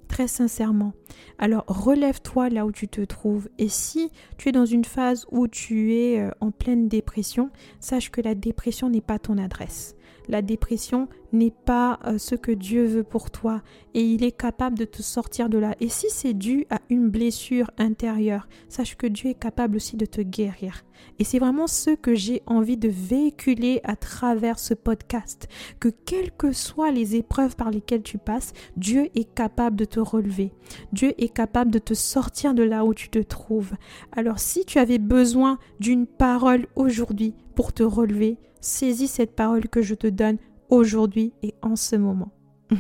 Très 0.09 0.27
sincèrement. 0.27 0.93
Alors 1.39 1.65
relève-toi 1.69 2.49
là 2.49 2.67
où 2.67 2.73
tu 2.73 2.89
te 2.89 3.01
trouves. 3.03 3.49
Et 3.59 3.69
si 3.69 4.11
tu 4.39 4.49
es 4.49 4.53
dans 4.53 4.67
une 4.67 4.85
phase 4.85 5.25
où 5.31 5.47
tu 5.47 5.95
es 5.95 6.19
euh, 6.19 6.31
en 6.41 6.51
pleine 6.51 6.89
dépression, 6.89 7.51
sache 7.79 8.11
que 8.11 8.21
la 8.21 8.35
dépression 8.35 8.91
n'est 8.91 9.01
pas 9.01 9.19
ton 9.19 9.39
adresse. 9.39 9.95
La 10.29 10.43
dépression 10.43 11.09
n'est 11.33 11.50
pas 11.50 11.99
euh, 12.07 12.19
ce 12.19 12.35
que 12.35 12.52
Dieu 12.52 12.85
veut 12.85 13.02
pour 13.02 13.31
toi 13.31 13.62
et 13.95 14.02
il 14.02 14.25
est 14.25 14.37
capable 14.37 14.79
de 14.79 14.85
te 14.85 15.02
sortir 15.02 15.49
de 15.49 15.59
là. 15.59 15.75
Et 15.81 15.88
si 15.88 16.07
c'est 16.11 16.35
dû 16.35 16.67
à 16.71 16.81
une 16.88 17.09
blessure 17.09 17.71
intérieure, 17.79 18.49
sache 18.69 18.97
que 18.97 19.07
Dieu 19.07 19.31
est 19.31 19.38
capable 19.38 19.76
aussi 19.76 19.97
de 19.97 20.07
te 20.07 20.21
guérir. 20.21 20.85
Et 21.19 21.25
c'est 21.25 21.38
vraiment 21.38 21.67
ce 21.67 21.90
que 21.90 22.14
j'ai 22.14 22.43
envie 22.47 22.76
de 22.76 22.88
véhiculer 22.88 23.81
à 23.85 23.97
travers 23.97 24.59
ce 24.59 24.75
podcast, 24.75 25.49
que 25.79 25.88
quelles 25.88 26.31
que 26.31 26.52
soient 26.52 26.93
les 26.93 27.17
épreuves 27.17 27.57
par 27.57 27.71
lesquelles 27.71 28.02
tu 28.02 28.19
passes, 28.19 28.52
Dieu 28.76 29.09
est 29.14 29.33
capable 29.35 29.76
de 29.76 29.85
te 29.85 30.00
relever. 30.00 30.52
Dieu 30.93 31.14
est 31.19 31.35
capable 31.35 31.71
de 31.71 31.79
te 31.79 31.95
sortir 31.95 32.55
de 32.55 32.62
là 32.62 32.85
où 32.85 32.95
tu 32.95 33.09
te 33.09 33.19
trouves. 33.19 33.73
Alors 34.12 34.38
si 34.38 34.64
tu 34.64 34.79
avais 34.79 34.99
besoin 34.99 35.59
d'une 35.79 36.07
parole 36.07 36.67
aujourd'hui 36.76 37.35
pour 37.55 37.73
te 37.73 37.83
relever, 37.83 38.38
saisis 38.61 39.09
cette 39.09 39.35
parole 39.35 39.69
que 39.69 39.83
je 39.83 39.95
te 39.95 40.07
donne 40.07 40.38
aujourd'hui 40.69 41.33
et 41.43 41.55
en 41.62 41.76
ce 41.76 41.97
moment. 41.97 42.33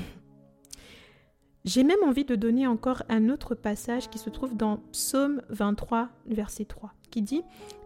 J'ai 1.64 1.84
même 1.84 2.02
envie 2.06 2.24
de 2.24 2.36
donner 2.36 2.66
encore 2.66 3.02
un 3.08 3.28
autre 3.28 3.54
passage 3.54 4.08
qui 4.08 4.18
se 4.18 4.30
trouve 4.30 4.56
dans 4.56 4.78
Psaume 4.92 5.42
23, 5.50 6.08
verset 6.26 6.64
3, 6.64 6.92
qui 7.10 7.22
dit 7.22 7.42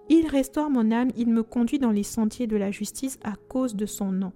Il 0.08 0.28
restaure 0.28 0.70
mon 0.70 0.92
âme, 0.92 1.10
il 1.16 1.28
me 1.28 1.42
conduit 1.42 1.78
dans 1.78 1.90
les 1.90 2.04
sentiers 2.04 2.46
de 2.46 2.56
la 2.56 2.70
justice 2.70 3.18
à 3.24 3.34
cause 3.48 3.74
de 3.74 3.86
son 3.86 4.12
nom. 4.12 4.32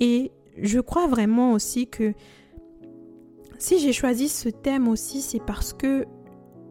Et 0.00 0.32
je 0.58 0.80
crois 0.80 1.06
vraiment 1.06 1.52
aussi 1.52 1.86
que 1.86 2.14
si 3.58 3.78
j'ai 3.78 3.92
choisi 3.92 4.28
ce 4.28 4.48
thème 4.48 4.88
aussi, 4.88 5.20
c'est 5.20 5.42
parce 5.42 5.72
que 5.72 6.06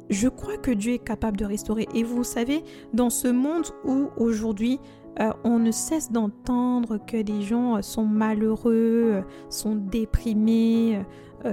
je 0.10 0.28
crois 0.28 0.58
que 0.58 0.72
Dieu 0.72 0.94
est 0.94 1.04
capable 1.04 1.38
de 1.38 1.46
restaurer. 1.46 1.88
Et 1.96 2.04
vous 2.04 2.24
savez, 2.24 2.64
dans 2.94 3.10
ce 3.10 3.30
monde 3.30 3.68
où 3.86 4.10
aujourd'hui 4.18 4.80
euh, 5.20 5.32
on 5.44 5.60
ne 5.60 5.72
cesse 5.72 6.12
d'entendre 6.12 6.98
que 6.98 7.22
des 7.22 7.42
gens 7.42 7.78
euh, 7.78 7.82
sont 7.82 8.06
malheureux, 8.06 9.12
euh, 9.14 9.22
sont 9.50 9.76
déprimés, 9.76 11.02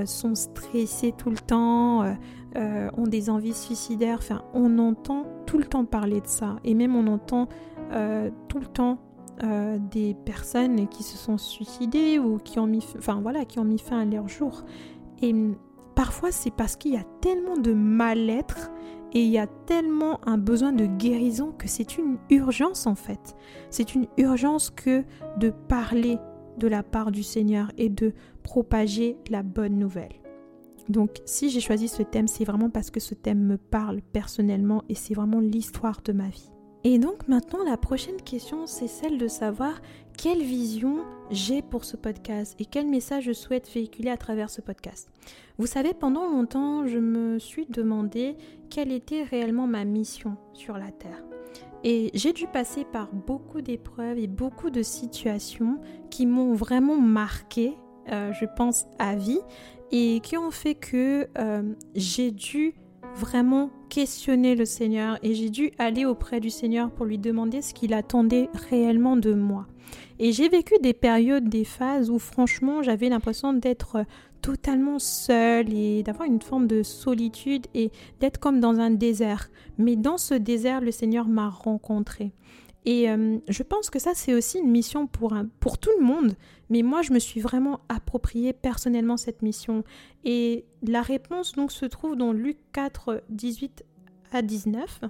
sont 0.04 0.36
stressés 0.36 1.12
tout 1.18 1.30
le 1.30 1.36
temps, 1.36 2.04
ont 2.54 3.06
des 3.08 3.28
envies 3.28 3.54
suicidaires. 3.54 4.18
Enfin, 4.20 4.42
on 4.54 4.78
entend 4.78 5.24
tout 5.46 5.58
le 5.58 5.64
temps 5.64 5.84
parler 5.84 6.20
de 6.20 6.28
ça. 6.28 6.58
Et 6.62 6.74
même 6.74 6.94
on 6.94 7.08
entend 7.08 7.48
tout 8.46 8.60
le 8.60 8.66
temps 8.66 8.98
des 9.90 10.14
personnes 10.24 10.86
qui 10.86 11.02
se 11.02 11.16
sont 11.18 11.38
suicidées 11.38 12.20
ou 12.20 12.38
qui 12.38 12.60
ont 12.60 12.68
mis, 12.68 12.86
enfin 12.98 13.20
voilà, 13.20 13.44
qui 13.44 13.58
ont 13.58 13.64
mis 13.64 13.80
fin 13.80 13.98
à 13.98 14.04
leur 14.04 14.28
jour. 14.28 14.62
Et 15.22 15.34
parfois, 15.96 16.30
c'est 16.30 16.52
parce 16.52 16.76
qu'il 16.76 16.92
y 16.92 16.96
a 16.96 17.04
tellement 17.20 17.56
de 17.56 17.72
mal-être 17.72 18.70
et 19.12 19.22
il 19.24 19.30
y 19.30 19.38
a 19.38 19.46
tellement 19.46 20.20
un 20.26 20.38
besoin 20.38 20.72
de 20.72 20.86
guérison 20.86 21.52
que 21.52 21.68
c'est 21.68 21.98
une 21.98 22.18
urgence 22.30 22.86
en 22.86 22.94
fait. 22.94 23.36
C'est 23.70 23.94
une 23.94 24.06
urgence 24.16 24.70
que 24.70 25.04
de 25.38 25.50
parler 25.50 26.18
de 26.58 26.68
la 26.68 26.82
part 26.82 27.10
du 27.10 27.22
Seigneur 27.22 27.70
et 27.78 27.88
de 27.88 28.12
propager 28.42 29.16
la 29.28 29.42
bonne 29.42 29.78
nouvelle. 29.78 30.14
Donc 30.88 31.20
si 31.24 31.50
j'ai 31.50 31.60
choisi 31.60 31.88
ce 31.88 32.02
thème, 32.02 32.28
c'est 32.28 32.44
vraiment 32.44 32.70
parce 32.70 32.90
que 32.90 33.00
ce 33.00 33.14
thème 33.14 33.44
me 33.44 33.56
parle 33.56 34.00
personnellement 34.12 34.82
et 34.88 34.94
c'est 34.94 35.14
vraiment 35.14 35.40
l'histoire 35.40 36.00
de 36.04 36.12
ma 36.12 36.28
vie. 36.28 36.50
Et 36.82 36.98
donc 36.98 37.28
maintenant, 37.28 37.62
la 37.64 37.76
prochaine 37.76 38.20
question, 38.22 38.66
c'est 38.66 38.88
celle 38.88 39.18
de 39.18 39.28
savoir 39.28 39.80
quelle 40.22 40.42
vision 40.42 40.98
j'ai 41.30 41.62
pour 41.62 41.86
ce 41.86 41.96
podcast 41.96 42.54
et 42.58 42.66
quel 42.66 42.86
message 42.86 43.24
je 43.24 43.32
souhaite 43.32 43.70
véhiculer 43.72 44.10
à 44.10 44.18
travers 44.18 44.50
ce 44.50 44.60
podcast. 44.60 45.08
Vous 45.56 45.64
savez, 45.64 45.94
pendant 45.94 46.30
longtemps, 46.30 46.86
je 46.86 46.98
me 46.98 47.38
suis 47.38 47.64
demandé 47.64 48.36
quelle 48.68 48.92
était 48.92 49.22
réellement 49.22 49.66
ma 49.66 49.86
mission 49.86 50.36
sur 50.52 50.76
la 50.76 50.90
Terre. 50.90 51.24
Et 51.84 52.10
j'ai 52.12 52.34
dû 52.34 52.46
passer 52.46 52.84
par 52.84 53.10
beaucoup 53.14 53.62
d'épreuves 53.62 54.18
et 54.18 54.26
beaucoup 54.26 54.68
de 54.68 54.82
situations 54.82 55.80
qui 56.10 56.26
m'ont 56.26 56.52
vraiment 56.52 57.00
marqué, 57.00 57.72
euh, 58.12 58.30
je 58.34 58.44
pense, 58.58 58.84
à 58.98 59.16
vie, 59.16 59.40
et 59.90 60.20
qui 60.20 60.36
ont 60.36 60.50
fait 60.50 60.74
que 60.74 61.28
euh, 61.38 61.62
j'ai 61.94 62.30
dû 62.30 62.74
vraiment 63.14 63.70
questionner 63.88 64.54
le 64.54 64.66
Seigneur 64.66 65.18
et 65.22 65.34
j'ai 65.34 65.48
dû 65.48 65.72
aller 65.78 66.04
auprès 66.04 66.40
du 66.40 66.50
Seigneur 66.50 66.90
pour 66.90 67.06
lui 67.06 67.18
demander 67.18 67.62
ce 67.62 67.72
qu'il 67.72 67.94
attendait 67.94 68.50
réellement 68.68 69.16
de 69.16 69.32
moi. 69.32 69.66
Et 70.18 70.32
j'ai 70.32 70.48
vécu 70.48 70.74
des 70.82 70.92
périodes, 70.92 71.48
des 71.48 71.64
phases 71.64 72.10
où 72.10 72.18
franchement 72.18 72.82
j'avais 72.82 73.08
l'impression 73.08 73.52
d'être 73.52 74.04
totalement 74.40 74.98
seule 74.98 75.72
et 75.72 76.02
d'avoir 76.02 76.26
une 76.26 76.40
forme 76.40 76.66
de 76.66 76.82
solitude 76.82 77.66
et 77.74 77.90
d'être 78.20 78.38
comme 78.38 78.60
dans 78.60 78.78
un 78.80 78.90
désert. 78.90 79.50
Mais 79.78 79.96
dans 79.96 80.18
ce 80.18 80.34
désert, 80.34 80.80
le 80.80 80.90
Seigneur 80.90 81.28
m'a 81.28 81.48
rencontré. 81.48 82.32
Et 82.86 83.10
euh, 83.10 83.38
je 83.48 83.62
pense 83.62 83.90
que 83.90 83.98
ça, 83.98 84.12
c'est 84.14 84.34
aussi 84.34 84.58
une 84.58 84.70
mission 84.70 85.06
pour, 85.06 85.34
pour 85.60 85.78
tout 85.78 85.90
le 85.98 86.04
monde. 86.04 86.34
Mais 86.70 86.82
moi, 86.82 87.02
je 87.02 87.12
me 87.12 87.18
suis 87.18 87.40
vraiment 87.40 87.80
approprié 87.88 88.52
personnellement 88.52 89.16
cette 89.16 89.42
mission. 89.42 89.84
Et 90.24 90.64
la 90.86 91.02
réponse, 91.02 91.52
donc, 91.52 91.72
se 91.72 91.84
trouve 91.84 92.16
dans 92.16 92.32
Luc 92.32 92.56
4, 92.72 93.22
18 93.28 93.84
à 94.32 94.42
19 94.42 95.00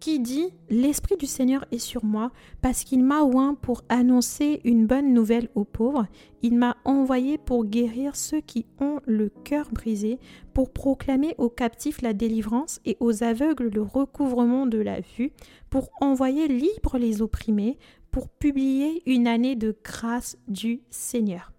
qui 0.00 0.20
dit 0.20 0.48
L'Esprit 0.68 1.16
du 1.16 1.26
Seigneur 1.26 1.64
est 1.72 1.78
sur 1.78 2.04
moi, 2.04 2.30
parce 2.60 2.84
qu'il 2.84 3.04
m'a 3.04 3.22
oint 3.22 3.54
pour 3.54 3.82
annoncer 3.88 4.60
une 4.64 4.86
bonne 4.86 5.12
nouvelle 5.12 5.48
aux 5.54 5.64
pauvres. 5.64 6.06
Il 6.42 6.56
m'a 6.56 6.76
envoyé 6.84 7.38
pour 7.38 7.64
guérir 7.64 8.16
ceux 8.16 8.40
qui 8.40 8.66
ont 8.80 9.00
le 9.06 9.28
cœur 9.28 9.68
brisé, 9.70 10.18
pour 10.54 10.70
proclamer 10.72 11.34
aux 11.38 11.50
captifs 11.50 12.02
la 12.02 12.12
délivrance 12.12 12.80
et 12.84 12.96
aux 13.00 13.22
aveugles 13.22 13.70
le 13.72 13.82
recouvrement 13.82 14.66
de 14.66 14.78
la 14.78 15.00
vue, 15.00 15.32
pour 15.70 15.90
envoyer 16.00 16.48
libres 16.48 16.98
les 16.98 17.22
opprimés, 17.22 17.78
pour 18.10 18.28
publier 18.28 19.02
une 19.06 19.26
année 19.26 19.56
de 19.56 19.76
grâce 19.84 20.38
du 20.48 20.80
Seigneur. 20.90 21.52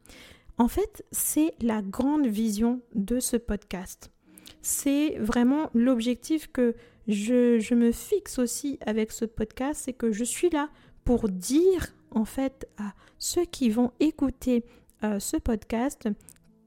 En 0.57 0.67
fait, 0.67 1.05
c'est 1.11 1.53
la 1.61 1.83
grande 1.83 2.25
vision 2.25 2.81
de 2.95 3.19
ce 3.19 3.37
podcast. 3.37 4.11
C'est 4.63 5.17
vraiment 5.19 5.69
l'objectif 5.75 6.51
que 6.51 6.75
je, 7.07 7.73
me 7.73 7.91
fixe 7.91 8.39
aussi 8.39 8.77
avec 8.85 9.11
ce 9.11 9.25
podcast, 9.25 9.81
c'est 9.85 9.93
que 9.93 10.11
je 10.11 10.23
suis 10.23 10.49
là 10.49 10.69
pour 11.05 11.29
dire 11.29 11.87
en 12.11 12.25
fait 12.25 12.67
à 12.77 12.93
ceux 13.17 13.45
qui 13.45 13.69
vont 13.69 13.91
écouter 13.99 14.63
euh, 15.03 15.19
ce 15.19 15.37
podcast 15.37 16.09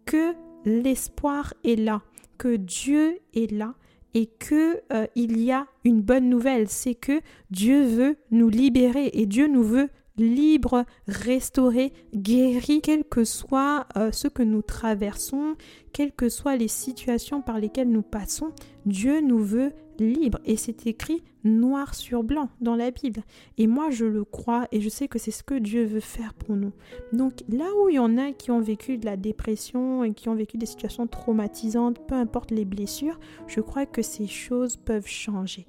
que 0.06 0.32
l'espoir 0.64 1.54
est 1.64 1.76
là, 1.76 2.02
que 2.38 2.56
Dieu 2.56 3.18
est 3.34 3.50
là 3.50 3.74
et 4.14 4.26
que 4.26 4.80
euh, 4.92 5.06
il 5.14 5.40
y 5.40 5.52
a 5.52 5.66
une 5.84 6.00
bonne 6.00 6.28
nouvelle, 6.28 6.68
c'est 6.68 6.94
que 6.94 7.20
Dieu 7.50 7.84
veut 7.84 8.16
nous 8.30 8.48
libérer 8.48 9.10
et 9.12 9.26
Dieu 9.26 9.46
nous 9.46 9.62
veut 9.62 9.88
libre, 10.20 10.84
restauré, 11.08 11.92
guéri, 12.14 12.80
quel 12.82 13.04
que 13.04 13.24
soit 13.24 13.86
euh, 13.96 14.12
ce 14.12 14.28
que 14.28 14.42
nous 14.42 14.62
traversons, 14.62 15.56
quelles 15.92 16.12
que 16.12 16.28
soient 16.28 16.56
les 16.56 16.68
situations 16.68 17.42
par 17.42 17.58
lesquelles 17.58 17.90
nous 17.90 18.02
passons, 18.02 18.52
Dieu 18.86 19.20
nous 19.20 19.42
veut 19.42 19.72
libre 19.98 20.38
et 20.44 20.56
c'est 20.56 20.86
écrit 20.86 21.22
noir 21.44 21.94
sur 21.94 22.22
blanc 22.22 22.48
dans 22.60 22.76
la 22.76 22.90
Bible. 22.90 23.22
Et 23.58 23.66
moi 23.66 23.90
je 23.90 24.04
le 24.04 24.24
crois 24.24 24.66
et 24.72 24.80
je 24.80 24.88
sais 24.88 25.08
que 25.08 25.18
c'est 25.18 25.30
ce 25.30 25.42
que 25.42 25.58
Dieu 25.58 25.84
veut 25.84 26.00
faire 26.00 26.34
pour 26.34 26.56
nous. 26.56 26.72
Donc 27.12 27.44
là 27.48 27.66
où 27.80 27.88
il 27.88 27.96
y 27.96 27.98
en 27.98 28.18
a 28.18 28.32
qui 28.32 28.50
ont 28.50 28.60
vécu 28.60 28.98
de 28.98 29.06
la 29.06 29.16
dépression 29.16 30.04
et 30.04 30.12
qui 30.12 30.28
ont 30.28 30.34
vécu 30.34 30.58
des 30.58 30.66
situations 30.66 31.06
traumatisantes, 31.06 32.06
peu 32.06 32.14
importe 32.14 32.50
les 32.50 32.64
blessures, 32.64 33.18
je 33.46 33.60
crois 33.60 33.86
que 33.86 34.02
ces 34.02 34.26
choses 34.26 34.76
peuvent 34.76 35.06
changer. 35.06 35.66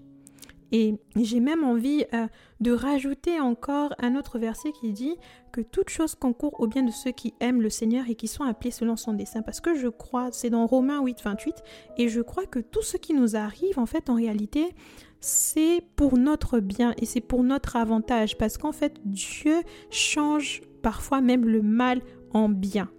Et 0.72 0.96
j'ai 1.16 1.40
même 1.40 1.64
envie 1.64 2.06
euh, 2.14 2.28
de 2.60 2.72
rajouter 2.72 3.40
encore 3.40 3.94
un 4.00 4.16
autre 4.16 4.40
verset 4.40 4.72
qui 4.72 4.92
dit 4.92 5.16
que 5.52 5.62
toute 5.62 5.90
chose 5.90 6.16
concourt 6.16 6.60
au 6.60 6.68
bien 6.68 6.84
de 6.84 6.92
ceux 6.92 7.12
qui 7.12 7.34
aiment 7.40 7.62
le 7.62 7.70
Seigneur 7.70 8.06
et 8.10 8.16
qui 8.16 8.28
sont 8.28 8.44
appelés 8.44 8.72
selon 8.72 8.96
son 8.96 9.14
dessein. 9.14 9.42
Parce 9.42 9.60
que 9.60 9.76
je 9.76 9.88
crois, 9.88 10.30
c'est 10.32 10.50
dans 10.50 10.66
Romains 10.66 11.02
8, 11.02 11.22
28, 11.24 11.56
et 11.98 12.08
je 12.08 12.22
crois 12.22 12.46
que 12.46 12.60
tout 12.60 12.84
ce 12.84 12.98
qui 12.98 13.14
nous 13.14 13.36
arrive, 13.36 13.80
en 13.80 13.86
fait, 13.86 14.10
en 14.10 14.16
réalité, 14.16 14.74
c'est 15.20 15.84
pour 15.96 16.18
notre 16.18 16.60
bien 16.60 16.94
et 16.98 17.06
c'est 17.06 17.22
pour 17.22 17.44
notre 17.44 17.76
avantage. 17.76 18.38
Parce 18.38 18.58
qu'en 18.58 18.72
fait, 18.72 19.00
Dieu 19.06 19.62
change 19.90 20.62
parfois 20.82 21.22
même 21.22 21.46
le 21.46 21.62
mal 21.62 22.02
en 22.34 22.50
bien 22.50 22.90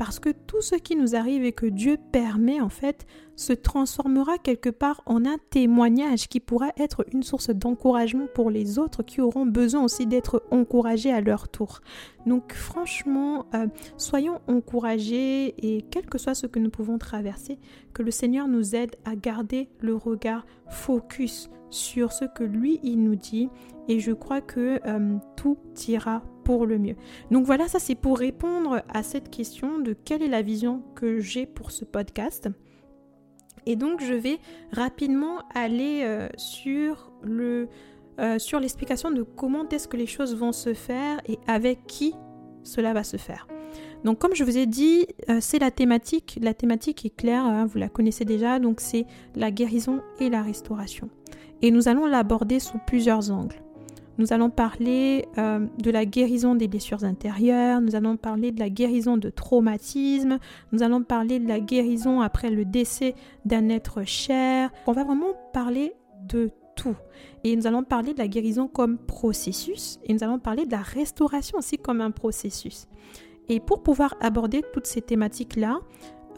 parce 0.00 0.18
que 0.18 0.30
tout 0.30 0.62
ce 0.62 0.76
qui 0.76 0.96
nous 0.96 1.14
arrive 1.14 1.44
et 1.44 1.52
que 1.52 1.66
Dieu 1.66 1.98
permet 2.10 2.58
en 2.62 2.70
fait 2.70 3.06
se 3.36 3.52
transformera 3.52 4.38
quelque 4.38 4.70
part 4.70 5.02
en 5.04 5.26
un 5.26 5.36
témoignage 5.50 6.26
qui 6.26 6.40
pourra 6.40 6.70
être 6.78 7.04
une 7.12 7.22
source 7.22 7.50
d'encouragement 7.50 8.26
pour 8.32 8.48
les 8.48 8.78
autres 8.78 9.02
qui 9.02 9.20
auront 9.20 9.44
besoin 9.44 9.84
aussi 9.84 10.06
d'être 10.06 10.42
encouragés 10.50 11.12
à 11.12 11.20
leur 11.20 11.50
tour. 11.50 11.82
Donc 12.24 12.54
franchement, 12.54 13.44
euh, 13.54 13.66
soyons 13.98 14.40
encouragés 14.48 15.54
et 15.58 15.82
quel 15.90 16.06
que 16.06 16.16
soit 16.16 16.34
ce 16.34 16.46
que 16.46 16.58
nous 16.58 16.70
pouvons 16.70 16.96
traverser, 16.96 17.58
que 17.92 18.02
le 18.02 18.10
Seigneur 18.10 18.48
nous 18.48 18.74
aide 18.74 18.96
à 19.04 19.14
garder 19.16 19.68
le 19.80 19.94
regard 19.94 20.46
focus 20.70 21.50
sur 21.68 22.12
ce 22.12 22.24
que 22.24 22.42
lui 22.42 22.80
il 22.82 23.02
nous 23.02 23.16
dit 23.16 23.50
et 23.86 24.00
je 24.00 24.12
crois 24.12 24.40
que 24.40 24.80
euh, 24.86 25.18
tout 25.36 25.58
ira 25.88 26.22
le 26.58 26.78
mieux. 26.78 26.96
Donc 27.30 27.44
voilà, 27.44 27.68
ça 27.68 27.78
c'est 27.78 27.94
pour 27.94 28.18
répondre 28.18 28.82
à 28.88 29.02
cette 29.02 29.30
question 29.30 29.78
de 29.78 29.92
quelle 29.92 30.22
est 30.22 30.28
la 30.28 30.42
vision 30.42 30.82
que 30.94 31.20
j'ai 31.20 31.46
pour 31.46 31.70
ce 31.70 31.84
podcast. 31.84 32.48
Et 33.66 33.76
donc 33.76 34.02
je 34.02 34.14
vais 34.14 34.38
rapidement 34.72 35.38
aller 35.54 36.02
euh, 36.04 36.28
sur 36.36 37.12
le 37.22 37.68
euh, 38.18 38.38
sur 38.38 38.60
l'explication 38.60 39.10
de 39.10 39.22
comment 39.22 39.66
est-ce 39.68 39.88
que 39.88 39.96
les 39.96 40.06
choses 40.06 40.36
vont 40.36 40.52
se 40.52 40.74
faire 40.74 41.20
et 41.26 41.38
avec 41.46 41.86
qui 41.86 42.14
cela 42.62 42.92
va 42.92 43.04
se 43.04 43.16
faire. 43.16 43.46
Donc 44.04 44.18
comme 44.18 44.34
je 44.34 44.44
vous 44.44 44.58
ai 44.58 44.66
dit, 44.66 45.06
euh, 45.28 45.38
c'est 45.40 45.58
la 45.58 45.70
thématique. 45.70 46.38
La 46.42 46.54
thématique 46.54 47.04
est 47.06 47.14
claire, 47.16 47.44
hein, 47.44 47.66
vous 47.66 47.78
la 47.78 47.88
connaissez 47.88 48.24
déjà, 48.24 48.58
donc 48.58 48.80
c'est 48.80 49.06
la 49.36 49.50
guérison 49.50 50.00
et 50.18 50.28
la 50.28 50.42
restauration. 50.42 51.08
Et 51.62 51.70
nous 51.70 51.88
allons 51.88 52.06
l'aborder 52.06 52.60
sous 52.60 52.78
plusieurs 52.86 53.30
angles. 53.30 53.62
Nous 54.20 54.34
allons 54.34 54.50
parler 54.50 55.24
euh, 55.38 55.66
de 55.78 55.90
la 55.90 56.04
guérison 56.04 56.54
des 56.54 56.68
blessures 56.68 57.04
intérieures, 57.04 57.80
nous 57.80 57.96
allons 57.96 58.18
parler 58.18 58.52
de 58.52 58.60
la 58.60 58.68
guérison 58.68 59.16
de 59.16 59.30
traumatisme, 59.30 60.38
nous 60.72 60.82
allons 60.82 61.02
parler 61.02 61.38
de 61.38 61.48
la 61.48 61.58
guérison 61.58 62.20
après 62.20 62.50
le 62.50 62.66
décès 62.66 63.14
d'un 63.46 63.70
être 63.70 64.02
cher. 64.04 64.70
On 64.86 64.92
va 64.92 65.04
vraiment 65.04 65.32
parler 65.54 65.94
de 66.28 66.50
tout. 66.76 66.96
Et 67.44 67.56
nous 67.56 67.66
allons 67.66 67.82
parler 67.82 68.12
de 68.12 68.18
la 68.18 68.28
guérison 68.28 68.68
comme 68.68 68.98
processus 68.98 69.98
et 70.04 70.12
nous 70.12 70.22
allons 70.22 70.38
parler 70.38 70.66
de 70.66 70.72
la 70.72 70.82
restauration 70.82 71.56
aussi 71.56 71.78
comme 71.78 72.02
un 72.02 72.10
processus. 72.10 72.88
Et 73.48 73.58
pour 73.58 73.82
pouvoir 73.82 74.16
aborder 74.20 74.62
toutes 74.74 74.86
ces 74.86 75.00
thématiques-là, 75.00 75.80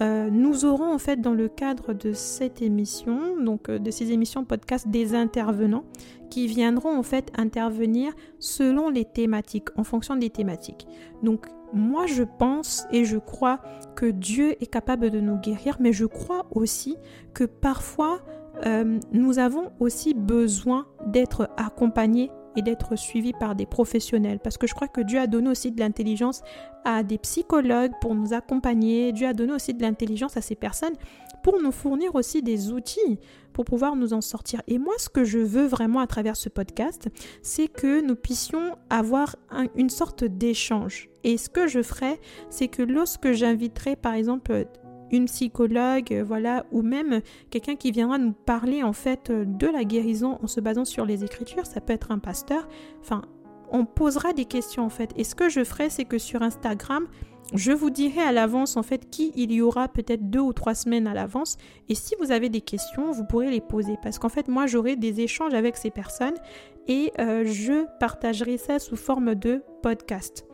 euh, 0.00 0.30
nous 0.30 0.64
aurons 0.64 0.92
en 0.92 0.98
fait 0.98 1.20
dans 1.20 1.34
le 1.34 1.48
cadre 1.48 1.92
de 1.92 2.12
cette 2.12 2.62
émission, 2.62 3.38
donc 3.40 3.68
euh, 3.68 3.78
de 3.78 3.90
ces 3.90 4.10
émissions 4.12 4.44
podcast, 4.44 4.88
des 4.88 5.14
intervenants 5.14 5.84
qui 6.30 6.46
viendront 6.46 6.96
en 6.96 7.02
fait 7.02 7.30
intervenir 7.36 8.12
selon 8.38 8.88
les 8.88 9.04
thématiques, 9.04 9.68
en 9.76 9.84
fonction 9.84 10.16
des 10.16 10.30
thématiques. 10.30 10.86
Donc 11.22 11.46
moi 11.74 12.06
je 12.06 12.22
pense 12.22 12.84
et 12.90 13.04
je 13.04 13.18
crois 13.18 13.60
que 13.94 14.06
Dieu 14.06 14.56
est 14.62 14.66
capable 14.66 15.10
de 15.10 15.20
nous 15.20 15.36
guérir, 15.36 15.76
mais 15.78 15.92
je 15.92 16.06
crois 16.06 16.46
aussi 16.52 16.96
que 17.34 17.44
parfois 17.44 18.22
euh, 18.66 18.98
nous 19.12 19.38
avons 19.38 19.72
aussi 19.78 20.14
besoin 20.14 20.86
d'être 21.06 21.50
accompagnés 21.56 22.30
et 22.56 22.62
d'être 22.62 22.96
suivis 22.96 23.32
par 23.32 23.54
des 23.54 23.66
professionnels. 23.66 24.38
Parce 24.38 24.58
que 24.58 24.66
je 24.66 24.74
crois 24.74 24.88
que 24.88 25.00
Dieu 25.00 25.18
a 25.18 25.26
donné 25.26 25.48
aussi 25.48 25.70
de 25.70 25.80
l'intelligence 25.80 26.42
à 26.84 27.02
des 27.02 27.18
psychologues 27.18 27.92
pour 28.00 28.14
nous 28.14 28.32
accompagner. 28.32 29.12
Dieu 29.12 29.26
a 29.26 29.32
donné 29.32 29.52
aussi 29.52 29.74
de 29.74 29.82
l'intelligence 29.82 30.36
à 30.36 30.40
ces 30.40 30.54
personnes 30.54 30.94
pour 31.42 31.60
nous 31.60 31.72
fournir 31.72 32.14
aussi 32.14 32.42
des 32.42 32.72
outils 32.72 33.18
pour 33.52 33.64
pouvoir 33.64 33.96
nous 33.96 34.14
en 34.14 34.20
sortir. 34.20 34.62
Et 34.66 34.78
moi, 34.78 34.94
ce 34.98 35.08
que 35.08 35.24
je 35.24 35.38
veux 35.38 35.66
vraiment 35.66 36.00
à 36.00 36.06
travers 36.06 36.36
ce 36.36 36.48
podcast, 36.48 37.08
c'est 37.42 37.68
que 37.68 38.00
nous 38.00 38.16
puissions 38.16 38.76
avoir 38.90 39.36
une 39.76 39.90
sorte 39.90 40.24
d'échange. 40.24 41.10
Et 41.24 41.36
ce 41.36 41.48
que 41.48 41.66
je 41.66 41.82
ferai, 41.82 42.20
c'est 42.50 42.68
que 42.68 42.82
lorsque 42.82 43.32
j'inviterai, 43.32 43.96
par 43.96 44.14
exemple, 44.14 44.66
une 45.12 45.26
psychologue, 45.26 46.12
euh, 46.12 46.24
voilà, 46.24 46.66
ou 46.72 46.82
même 46.82 47.20
quelqu'un 47.50 47.76
qui 47.76 47.92
viendra 47.92 48.18
nous 48.18 48.32
parler 48.32 48.82
en 48.82 48.92
fait 48.92 49.30
euh, 49.30 49.44
de 49.44 49.66
la 49.66 49.84
guérison 49.84 50.38
en 50.42 50.46
se 50.46 50.60
basant 50.60 50.84
sur 50.84 51.04
les 51.04 51.24
écritures, 51.24 51.66
ça 51.66 51.80
peut 51.80 51.92
être 51.92 52.10
un 52.10 52.18
pasteur, 52.18 52.66
enfin, 53.00 53.22
on 53.70 53.84
posera 53.84 54.32
des 54.32 54.44
questions 54.44 54.84
en 54.84 54.90
fait. 54.90 55.10
Et 55.16 55.24
ce 55.24 55.34
que 55.34 55.48
je 55.48 55.64
ferai, 55.64 55.90
c'est 55.90 56.04
que 56.04 56.18
sur 56.18 56.42
Instagram, 56.42 57.06
je 57.54 57.72
vous 57.72 57.90
dirai 57.90 58.20
à 58.20 58.32
l'avance 58.32 58.76
en 58.76 58.82
fait 58.82 59.10
qui 59.10 59.32
il 59.34 59.52
y 59.52 59.60
aura 59.60 59.88
peut-être 59.88 60.30
deux 60.30 60.40
ou 60.40 60.52
trois 60.52 60.74
semaines 60.74 61.06
à 61.06 61.14
l'avance. 61.14 61.56
Et 61.88 61.94
si 61.94 62.14
vous 62.20 62.32
avez 62.32 62.48
des 62.48 62.60
questions, 62.60 63.10
vous 63.10 63.24
pourrez 63.24 63.50
les 63.50 63.60
poser. 63.60 63.98
Parce 64.02 64.18
qu'en 64.18 64.28
fait, 64.28 64.48
moi, 64.48 64.66
j'aurai 64.66 64.96
des 64.96 65.20
échanges 65.20 65.54
avec 65.54 65.76
ces 65.76 65.90
personnes 65.90 66.36
et 66.88 67.12
euh, 67.18 67.44
je 67.44 67.86
partagerai 67.98 68.58
ça 68.58 68.78
sous 68.78 68.96
forme 68.96 69.34
de 69.34 69.62
podcast. 69.82 70.46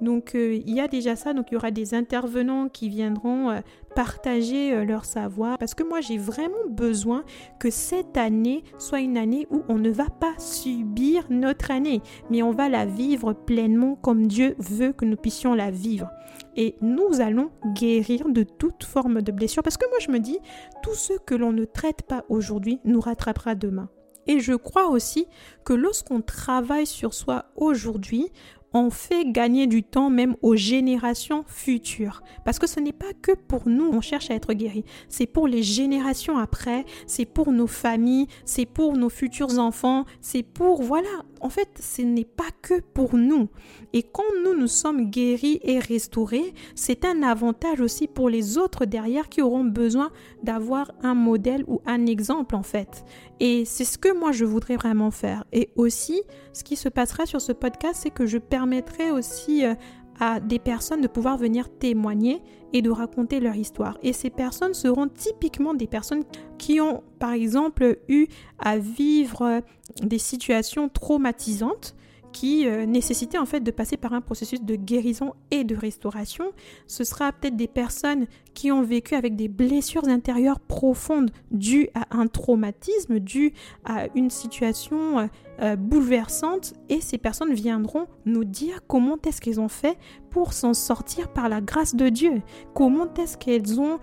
Donc 0.00 0.34
euh, 0.34 0.60
il 0.64 0.74
y 0.74 0.80
a 0.80 0.88
déjà 0.88 1.16
ça, 1.16 1.34
donc 1.34 1.46
il 1.50 1.54
y 1.54 1.56
aura 1.56 1.70
des 1.70 1.94
intervenants 1.94 2.68
qui 2.68 2.88
viendront 2.88 3.50
euh, 3.50 3.60
partager 3.96 4.72
euh, 4.72 4.84
leur 4.84 5.04
savoir 5.04 5.58
parce 5.58 5.74
que 5.74 5.82
moi 5.82 6.00
j'ai 6.00 6.18
vraiment 6.18 6.54
besoin 6.70 7.24
que 7.58 7.70
cette 7.70 8.16
année 8.16 8.62
soit 8.78 9.00
une 9.00 9.16
année 9.16 9.46
où 9.50 9.62
on 9.68 9.76
ne 9.78 9.90
va 9.90 10.08
pas 10.08 10.38
subir 10.38 11.24
notre 11.30 11.72
année, 11.72 12.00
mais 12.30 12.42
on 12.42 12.52
va 12.52 12.68
la 12.68 12.86
vivre 12.86 13.32
pleinement 13.32 13.96
comme 13.96 14.28
Dieu 14.28 14.54
veut 14.58 14.92
que 14.92 15.04
nous 15.04 15.16
puissions 15.16 15.54
la 15.54 15.70
vivre. 15.70 16.08
Et 16.56 16.76
nous 16.80 17.20
allons 17.20 17.50
guérir 17.74 18.28
de 18.28 18.44
toute 18.44 18.84
forme 18.84 19.22
de 19.22 19.32
blessure 19.32 19.62
parce 19.62 19.76
que 19.76 19.88
moi 19.88 19.98
je 20.00 20.10
me 20.10 20.20
dis, 20.20 20.38
tout 20.82 20.94
ce 20.94 21.14
que 21.26 21.34
l'on 21.34 21.52
ne 21.52 21.64
traite 21.64 22.02
pas 22.02 22.24
aujourd'hui 22.28 22.80
nous 22.84 23.00
rattrapera 23.00 23.54
demain. 23.54 23.88
Et 24.28 24.40
je 24.40 24.52
crois 24.52 24.88
aussi 24.88 25.26
que 25.64 25.72
lorsqu'on 25.72 26.20
travaille 26.20 26.86
sur 26.86 27.14
soi 27.14 27.46
aujourd'hui, 27.56 28.30
on 28.72 28.90
fait 28.90 29.24
gagner 29.24 29.66
du 29.66 29.82
temps 29.82 30.10
même 30.10 30.36
aux 30.42 30.56
générations 30.56 31.44
futures. 31.46 32.22
Parce 32.44 32.58
que 32.58 32.66
ce 32.66 32.80
n'est 32.80 32.92
pas 32.92 33.12
que 33.20 33.32
pour 33.32 33.68
nous, 33.68 33.88
on 33.92 34.00
cherche 34.00 34.30
à 34.30 34.34
être 34.34 34.52
guéri. 34.52 34.84
C'est 35.08 35.26
pour 35.26 35.48
les 35.48 35.62
générations 35.62 36.38
après, 36.38 36.84
c'est 37.06 37.24
pour 37.24 37.52
nos 37.52 37.66
familles, 37.66 38.26
c'est 38.44 38.66
pour 38.66 38.96
nos 38.96 39.08
futurs 39.08 39.58
enfants, 39.58 40.04
c'est 40.20 40.42
pour, 40.42 40.82
voilà, 40.82 41.08
en 41.40 41.48
fait, 41.48 41.68
ce 41.80 42.02
n'est 42.02 42.24
pas 42.24 42.50
que 42.62 42.80
pour 42.80 43.16
nous. 43.16 43.48
Et 43.92 44.02
quand 44.02 44.24
nous 44.44 44.54
nous 44.54 44.66
sommes 44.66 45.10
guéris 45.10 45.60
et 45.62 45.78
restaurés, 45.78 46.54
c'est 46.74 47.04
un 47.04 47.22
avantage 47.22 47.80
aussi 47.80 48.06
pour 48.06 48.28
les 48.28 48.58
autres 48.58 48.84
derrière 48.84 49.28
qui 49.28 49.42
auront 49.42 49.64
besoin 49.64 50.10
d'avoir 50.42 50.92
un 51.02 51.14
modèle 51.14 51.64
ou 51.66 51.80
un 51.86 52.06
exemple 52.06 52.54
en 52.54 52.62
fait. 52.62 53.04
Et 53.40 53.64
c'est 53.64 53.84
ce 53.84 53.98
que 53.98 54.12
moi 54.12 54.32
je 54.32 54.44
voudrais 54.44 54.76
vraiment 54.76 55.10
faire. 55.10 55.44
Et 55.52 55.70
aussi, 55.76 56.22
ce 56.52 56.64
qui 56.64 56.76
se 56.76 56.88
passera 56.88 57.26
sur 57.26 57.40
ce 57.40 57.52
podcast, 57.52 58.00
c'est 58.02 58.10
que 58.10 58.26
je 58.26 58.38
permettrai 58.38 59.10
aussi 59.10 59.64
euh, 59.64 59.74
à 60.20 60.40
des 60.40 60.58
personnes 60.58 61.00
de 61.00 61.08
pouvoir 61.08 61.36
venir 61.36 61.68
témoigner 61.68 62.42
et 62.72 62.82
de 62.82 62.90
raconter 62.90 63.40
leur 63.40 63.56
histoire. 63.56 63.98
Et 64.02 64.12
ces 64.12 64.30
personnes 64.30 64.74
seront 64.74 65.08
typiquement 65.08 65.74
des 65.74 65.86
personnes 65.86 66.24
qui 66.58 66.80
ont, 66.80 67.02
par 67.18 67.32
exemple, 67.32 67.98
eu 68.08 68.26
à 68.58 68.78
vivre 68.78 69.62
des 70.02 70.18
situations 70.18 70.88
traumatisantes 70.88 71.94
qui 72.32 72.66
euh, 72.66 72.86
nécessitait 72.86 73.38
en 73.38 73.46
fait 73.46 73.60
de 73.60 73.70
passer 73.70 73.96
par 73.96 74.12
un 74.12 74.20
processus 74.20 74.62
de 74.62 74.76
guérison 74.76 75.34
et 75.50 75.64
de 75.64 75.74
restauration. 75.74 76.52
Ce 76.86 77.04
sera 77.04 77.32
peut-être 77.32 77.56
des 77.56 77.68
personnes 77.68 78.26
qui 78.54 78.72
ont 78.72 78.82
vécu 78.82 79.14
avec 79.14 79.36
des 79.36 79.48
blessures 79.48 80.06
intérieures 80.08 80.60
profondes 80.60 81.30
dues 81.50 81.88
à 81.94 82.16
un 82.16 82.26
traumatisme, 82.26 83.18
dues 83.20 83.52
à 83.84 84.06
une 84.14 84.30
situation 84.30 85.18
euh, 85.18 85.26
euh, 85.60 85.76
bouleversante 85.76 86.74
et 86.88 87.00
ces 87.00 87.18
personnes 87.18 87.52
viendront 87.52 88.06
nous 88.24 88.44
dire 88.44 88.80
comment 88.86 89.16
est-ce 89.26 89.40
qu'elles 89.40 89.60
ont 89.60 89.68
fait 89.68 89.98
pour 90.30 90.52
s'en 90.52 90.74
sortir 90.74 91.28
par 91.32 91.48
la 91.48 91.60
grâce 91.60 91.94
de 91.94 92.08
Dieu, 92.08 92.42
comment 92.74 93.12
est-ce 93.14 93.36
qu'elles 93.36 93.80
ont 93.80 93.98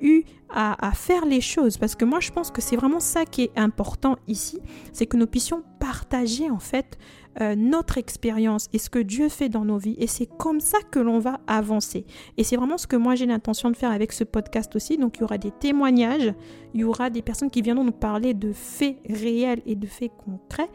eu 0.00 0.24
à, 0.50 0.88
à, 0.88 0.90
faire 0.92 1.24
les 1.26 1.40
choses. 1.40 1.78
Parce 1.78 1.94
que 1.94 2.04
moi, 2.04 2.18
je 2.18 2.32
pense 2.32 2.50
que 2.50 2.60
c'est 2.60 2.74
vraiment 2.74 2.98
ça 2.98 3.24
qui 3.24 3.42
est 3.42 3.52
important 3.54 4.16
ici, 4.26 4.58
c'est 4.92 5.06
que 5.06 5.16
nous 5.16 5.28
puissions 5.28 5.62
partager 5.78 6.50
en 6.50 6.58
fait 6.58 6.98
euh, 7.40 7.54
notre 7.56 7.98
expérience 7.98 8.68
et 8.72 8.78
ce 8.78 8.90
que 8.90 8.98
Dieu 8.98 9.28
fait 9.28 9.48
dans 9.48 9.64
nos 9.64 9.78
vies. 9.78 9.96
Et 9.98 10.06
c'est 10.06 10.26
comme 10.26 10.60
ça 10.60 10.78
que 10.90 10.98
l'on 10.98 11.18
va 11.18 11.40
avancer. 11.46 12.06
Et 12.36 12.44
c'est 12.44 12.56
vraiment 12.56 12.78
ce 12.78 12.86
que 12.86 12.96
moi 12.96 13.14
j'ai 13.14 13.26
l'intention 13.26 13.70
de 13.70 13.76
faire 13.76 13.90
avec 13.90 14.12
ce 14.12 14.24
podcast 14.24 14.74
aussi. 14.76 14.98
Donc 14.98 15.18
il 15.18 15.20
y 15.20 15.24
aura 15.24 15.38
des 15.38 15.50
témoignages, 15.50 16.32
il 16.74 16.80
y 16.80 16.84
aura 16.84 17.10
des 17.10 17.22
personnes 17.22 17.50
qui 17.50 17.62
viendront 17.62 17.84
nous 17.84 17.92
parler 17.92 18.34
de 18.34 18.52
faits 18.52 18.98
réels 19.08 19.62
et 19.66 19.74
de 19.74 19.86
faits 19.86 20.12
concrets. 20.24 20.70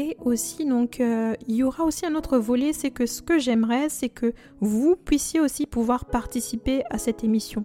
Et 0.00 0.16
aussi, 0.20 0.64
donc, 0.64 1.00
euh, 1.00 1.34
il 1.48 1.56
y 1.56 1.64
aura 1.64 1.82
aussi 1.82 2.06
un 2.06 2.14
autre 2.14 2.38
volet, 2.38 2.72
c'est 2.72 2.92
que 2.92 3.04
ce 3.04 3.20
que 3.20 3.40
j'aimerais, 3.40 3.88
c'est 3.88 4.08
que 4.08 4.32
vous 4.60 4.94
puissiez 4.94 5.40
aussi 5.40 5.66
pouvoir 5.66 6.04
participer 6.04 6.84
à 6.88 6.98
cette 6.98 7.24
émission. 7.24 7.64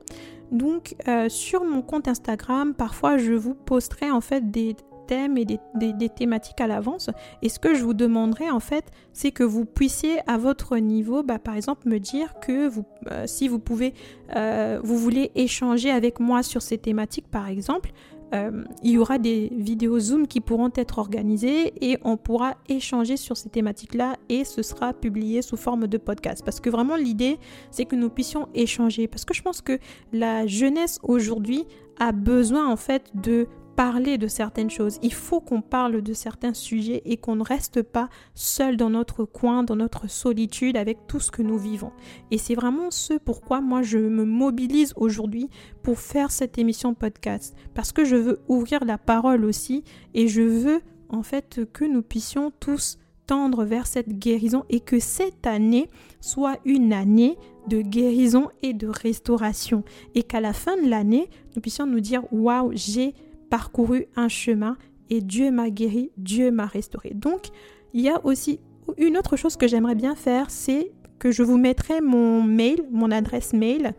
Donc, 0.52 0.96
euh, 1.08 1.30
sur 1.30 1.64
mon 1.64 1.84
compte 1.84 2.08
Instagram, 2.08 2.74
parfois, 2.74 3.18
je 3.18 3.34
vous 3.34 3.54
posterai 3.54 4.10
en 4.10 4.20
fait 4.20 4.50
des 4.50 4.76
thèmes 5.08 5.38
et 5.38 5.46
des, 5.46 6.10
thématiques 6.10 6.62
à 6.62 6.68
l'avance. 6.68 7.10
Et 7.42 7.50
ce 7.50 7.60
que 7.60 7.74
je 7.74 7.84
vous 7.84 7.94
demanderai 7.94 8.50
en 8.50 8.60
fait, 8.60 8.86
c'est 9.12 9.32
que 9.32 9.44
vous 9.44 9.66
puissiez 9.66 10.20
à 10.28 10.38
votre 10.38 10.78
niveau, 10.78 11.24
bah, 11.24 11.40
par 11.40 11.56
exemple, 11.56 11.88
me 11.88 12.00
dire 12.00 12.36
que 12.40 12.68
vous, 12.68 12.86
euh, 13.12 13.24
si 13.28 13.48
vous 13.48 13.60
pouvez, 13.60 13.94
euh, 14.36 14.80
vous 14.84 14.98
voulez 14.98 15.32
échanger 15.36 15.92
avec 15.92 16.20
moi 16.20 16.44
sur 16.44 16.62
ces 16.62 16.78
thématiques, 16.78 17.30
par 17.30 17.48
exemple. 17.48 17.92
Euh, 18.34 18.64
il 18.82 18.92
y 18.92 18.98
aura 18.98 19.20
des 19.20 19.52
vidéos 19.56 20.00
Zoom 20.00 20.28
qui 20.28 20.42
pourront 20.42 20.72
être 20.76 20.98
organisées 20.98 21.74
et 21.82 22.00
on 22.04 22.18
pourra 22.18 22.56
échanger 22.68 23.16
sur 23.16 23.38
ces 23.38 23.50
thématiques-là 23.50 24.16
et 24.28 24.44
ce 24.44 24.64
sera 24.64 24.94
publié 24.94 25.42
sous 25.42 25.58
forme 25.58 25.88
de 25.88 25.98
podcast. 25.98 26.44
Parce 26.44 26.60
que 26.60 26.70
vraiment 26.70 26.96
l'idée, 26.96 27.38
c'est 27.70 27.86
que 27.86 27.96
nous 27.96 28.10
puissions 28.10 28.48
échanger. 28.56 29.08
Parce 29.08 29.24
que 29.24 29.36
je 29.36 29.44
pense 29.44 29.62
que 29.62 29.78
la 30.12 30.48
jeunesse 30.48 31.00
aujourd'hui 31.04 31.66
a 32.00 32.12
besoin 32.12 32.68
en 32.68 32.76
fait 32.76 33.12
de 33.14 33.48
parler 33.76 34.18
de 34.18 34.28
certaines 34.28 34.70
choses. 34.70 35.00
Il 35.02 35.14
faut 35.14 35.40
qu'on 35.40 35.62
parle 35.62 36.02
de 36.02 36.14
certains 36.14 36.54
sujets 36.54 37.02
et 37.06 37.18
qu'on 37.18 37.36
ne 37.36 37.44
reste 37.44 37.82
pas 37.82 38.10
seul 38.36 38.78
dans 38.78 38.90
notre 38.90 39.26
coin, 39.26 39.64
dans 39.64 39.76
notre 39.76 40.10
solitude 40.10 40.78
avec 40.78 41.08
tout 41.08 41.20
ce 41.20 41.32
que 41.32 41.42
nous 41.42 41.58
vivons. 41.58 41.92
Et 42.32 42.38
c'est 42.38 42.56
vraiment 42.56 42.92
ce 42.92 43.14
pourquoi 43.14 43.62
moi 43.62 43.82
je 43.82 43.98
me 43.98 44.26
mobilise 44.26 44.94
aujourd'hui 44.96 45.50
pour 45.82 46.00
faire 46.00 46.32
cette 46.32 46.58
émission 46.58 46.94
podcast. 46.94 47.56
Parce 47.74 47.92
que 47.92 48.06
je 48.06 48.16
veux 48.16 48.40
ouvrir 48.48 48.86
la 48.86 48.98
parole 48.98 49.46
aussi 49.46 49.84
et 50.14 50.28
je 50.28 50.42
veux 50.42 50.82
en 51.10 51.24
fait 51.24 51.62
que 51.72 51.86
nous 51.86 52.02
puissions 52.02 52.52
tous 52.60 52.98
tendre 53.28 53.64
vers 53.64 53.88
cette 53.88 54.20
guérison 54.20 54.66
et 54.70 54.80
que 54.80 55.00
cette 55.00 55.48
année 55.48 55.90
soit 56.20 56.60
une 56.66 56.94
année 56.94 57.38
de 57.68 57.82
guérison 57.82 58.50
et 58.62 58.74
de 58.74 58.88
restauration 58.88 59.84
et 60.16 60.24
qu'à 60.24 60.42
la 60.42 60.52
fin 60.54 60.76
de 60.76 60.90
l'année 60.90 61.30
nous 61.56 61.62
puissions 61.62 61.86
nous 61.86 62.02
dire 62.02 62.24
waouh 62.34 62.72
j'ai 62.74 63.14
parcouru 63.54 64.08
un 64.16 64.30
chemin 64.30 64.78
et 65.12 65.22
Dieu 65.22 65.52
m'a 65.52 65.70
guéri, 65.70 66.10
Dieu 66.18 66.50
m'a 66.50 66.66
restauré. 66.66 67.12
Donc, 67.14 67.50
il 67.94 68.02
y 68.02 68.10
a 68.10 68.20
aussi 68.26 68.60
une 68.98 69.16
autre 69.16 69.38
chose 69.38 69.58
que 69.58 69.68
j'aimerais 69.68 69.94
bien 69.94 70.16
faire, 70.16 70.50
c'est 70.50 70.92
que 71.20 71.30
je 71.30 71.44
vous 71.44 71.60
mettrai 71.60 72.02
mon 72.02 72.42
mail, 72.42 72.84
mon 72.92 73.12
adresse 73.12 73.54
mail. 73.54 73.94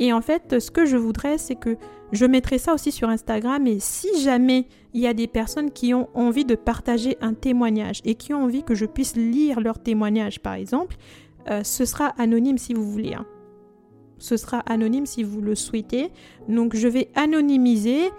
Et 0.00 0.12
en 0.12 0.22
fait, 0.22 0.58
ce 0.58 0.72
que 0.72 0.86
je 0.86 0.96
voudrais, 0.96 1.38
c'est 1.38 1.54
que 1.54 1.76
je 2.10 2.26
mettrai 2.26 2.58
ça 2.58 2.74
aussi 2.74 2.90
sur 2.90 3.08
Instagram. 3.08 3.68
Et 3.68 3.78
si 3.78 4.08
jamais 4.22 4.66
il 4.92 5.02
y 5.02 5.06
a 5.06 5.14
des 5.14 5.28
personnes 5.28 5.70
qui 5.70 5.94
ont 5.94 6.08
envie 6.14 6.44
de 6.44 6.56
partager 6.56 7.16
un 7.20 7.32
témoignage 7.32 8.00
et 8.04 8.16
qui 8.16 8.34
ont 8.34 8.42
envie 8.42 8.64
que 8.64 8.74
je 8.74 8.86
puisse 8.86 9.14
lire 9.14 9.60
leur 9.60 9.78
témoignage, 9.78 10.40
par 10.40 10.54
exemple, 10.54 10.96
euh, 11.48 11.62
ce 11.62 11.84
sera 11.84 12.06
anonyme 12.18 12.58
si 12.58 12.74
vous 12.74 12.90
voulez. 12.90 13.14
Hein. 13.14 13.24
Ce 14.18 14.36
sera 14.36 14.58
anonyme 14.60 15.06
si 15.06 15.22
vous 15.22 15.40
le 15.40 15.54
souhaitez. 15.54 16.10
Donc 16.48 16.74
je 16.74 16.88
vais 16.88 17.08
anonymiser 17.14 18.10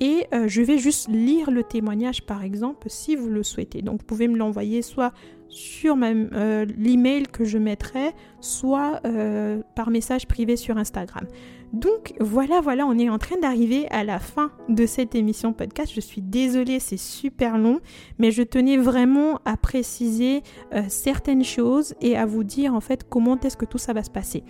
et 0.00 0.26
euh, 0.32 0.48
je 0.48 0.62
vais 0.62 0.78
juste 0.78 1.08
lire 1.08 1.50
le 1.50 1.62
témoignage 1.62 2.22
par 2.22 2.44
exemple 2.44 2.88
si 2.90 3.16
vous 3.16 3.28
le 3.28 3.42
souhaitez. 3.42 3.82
Donc 3.82 4.00
vous 4.00 4.06
pouvez 4.06 4.28
me 4.28 4.36
l'envoyer 4.36 4.82
soit 4.82 5.12
sur 5.48 5.96
euh, 6.02 6.66
l'email 6.76 7.24
que 7.24 7.44
je 7.44 7.56
mettrai, 7.56 8.12
soit 8.40 9.00
euh, 9.06 9.62
par 9.74 9.90
message 9.90 10.26
privé 10.26 10.56
sur 10.56 10.76
Instagram. 10.76 11.26
Donc 11.72 12.14
voilà, 12.20 12.60
voilà, 12.60 12.86
on 12.86 12.98
est 12.98 13.10
en 13.10 13.18
train 13.18 13.38
d'arriver 13.38 13.88
à 13.90 14.04
la 14.04 14.18
fin 14.18 14.52
de 14.68 14.86
cette 14.86 15.14
émission 15.14 15.52
podcast. 15.52 15.92
Je 15.94 16.00
suis 16.00 16.22
désolée, 16.22 16.80
c'est 16.80 16.98
super 16.98 17.58
long, 17.58 17.80
mais 18.18 18.30
je 18.30 18.42
tenais 18.42 18.78
vraiment 18.78 19.40
à 19.44 19.58
préciser 19.58 20.42
certaines 20.88 21.44
choses 21.44 21.94
et 22.00 22.16
à 22.16 22.24
vous 22.24 22.42
dire 22.42 22.72
en 22.74 22.80
fait 22.80 23.06
comment 23.06 23.38
est-ce 23.40 23.58
que 23.58 23.66
tout 23.66 23.76
ça 23.76 23.92
va 23.92 24.02
se 24.02 24.10
passer. 24.10 24.44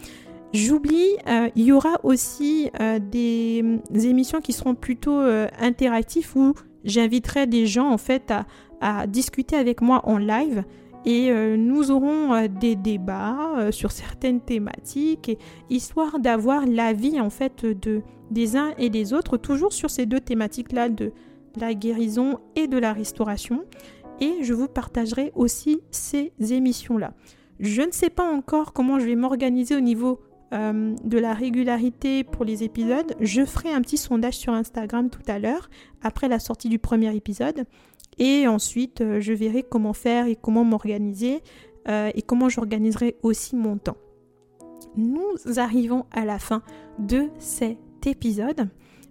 J'oublie, 0.54 1.16
euh, 1.26 1.50
il 1.56 1.64
y 1.64 1.72
aura 1.72 2.00
aussi 2.04 2.70
euh, 2.80 2.98
des, 2.98 3.62
émissions 3.92 4.40
qui 4.40 4.54
seront 4.54 4.74
plutôt 4.74 5.20
euh, 5.20 5.46
interactives 5.60 6.30
où 6.36 6.54
j'inviterai 6.84 7.46
des 7.46 7.66
gens 7.66 7.90
en 7.90 7.98
fait 7.98 8.32
à, 8.80 9.06
discuter 9.06 9.56
avec 9.56 9.82
moi 9.82 10.00
en 10.04 10.18
live 10.18 10.64
et 11.04 11.32
nous 11.56 11.90
aurons 11.90 12.46
des 12.46 12.76
débats 12.76 13.72
sur 13.72 13.90
certaines 13.90 14.40
thématiques 14.40 15.36
histoire 15.68 16.20
d'avoir 16.20 16.64
l'avis 16.64 17.20
en 17.20 17.28
fait 17.28 17.64
de 17.66 18.02
des 18.30 18.56
uns 18.56 18.72
et 18.78 18.88
des 18.88 19.12
autres 19.12 19.36
toujours 19.36 19.72
sur 19.72 19.90
ces 19.90 20.06
deux 20.06 20.20
thématiques 20.20 20.70
là 20.70 20.88
de 20.88 21.12
la 21.56 21.74
guérison 21.74 22.38
et 22.54 22.68
de 22.68 22.78
la 22.78 22.92
restauration 22.92 23.64
et 24.20 24.42
je 24.42 24.54
vous 24.54 24.68
partagerai 24.68 25.32
aussi 25.34 25.80
ces 25.90 26.32
émissions 26.38 26.98
là. 26.98 27.14
Je 27.58 27.82
ne 27.82 27.90
sais 27.90 28.10
pas 28.10 28.30
encore 28.30 28.72
comment 28.72 29.00
je 29.00 29.06
vais 29.06 29.16
m'organiser 29.16 29.74
au 29.74 29.80
niveau 29.80 30.20
euh, 30.52 30.94
de 31.04 31.18
la 31.18 31.34
régularité 31.34 32.24
pour 32.24 32.44
les 32.44 32.64
épisodes, 32.64 33.14
je 33.20 33.44
ferai 33.44 33.70
un 33.70 33.82
petit 33.82 33.98
sondage 33.98 34.38
sur 34.38 34.52
Instagram 34.52 35.10
tout 35.10 35.22
à 35.26 35.38
l'heure, 35.38 35.68
après 36.02 36.28
la 36.28 36.38
sortie 36.38 36.68
du 36.68 36.78
premier 36.78 37.14
épisode. 37.14 37.64
Et 38.18 38.48
ensuite, 38.48 39.00
euh, 39.00 39.20
je 39.20 39.32
verrai 39.32 39.62
comment 39.62 39.92
faire 39.92 40.26
et 40.26 40.36
comment 40.36 40.64
m'organiser 40.64 41.42
euh, 41.88 42.10
et 42.14 42.22
comment 42.22 42.48
j'organiserai 42.48 43.16
aussi 43.22 43.56
mon 43.56 43.76
temps. 43.76 43.96
Nous 44.96 45.36
arrivons 45.56 46.06
à 46.12 46.24
la 46.24 46.38
fin 46.38 46.62
de 46.98 47.28
cet 47.38 48.06
épisode. 48.06 48.68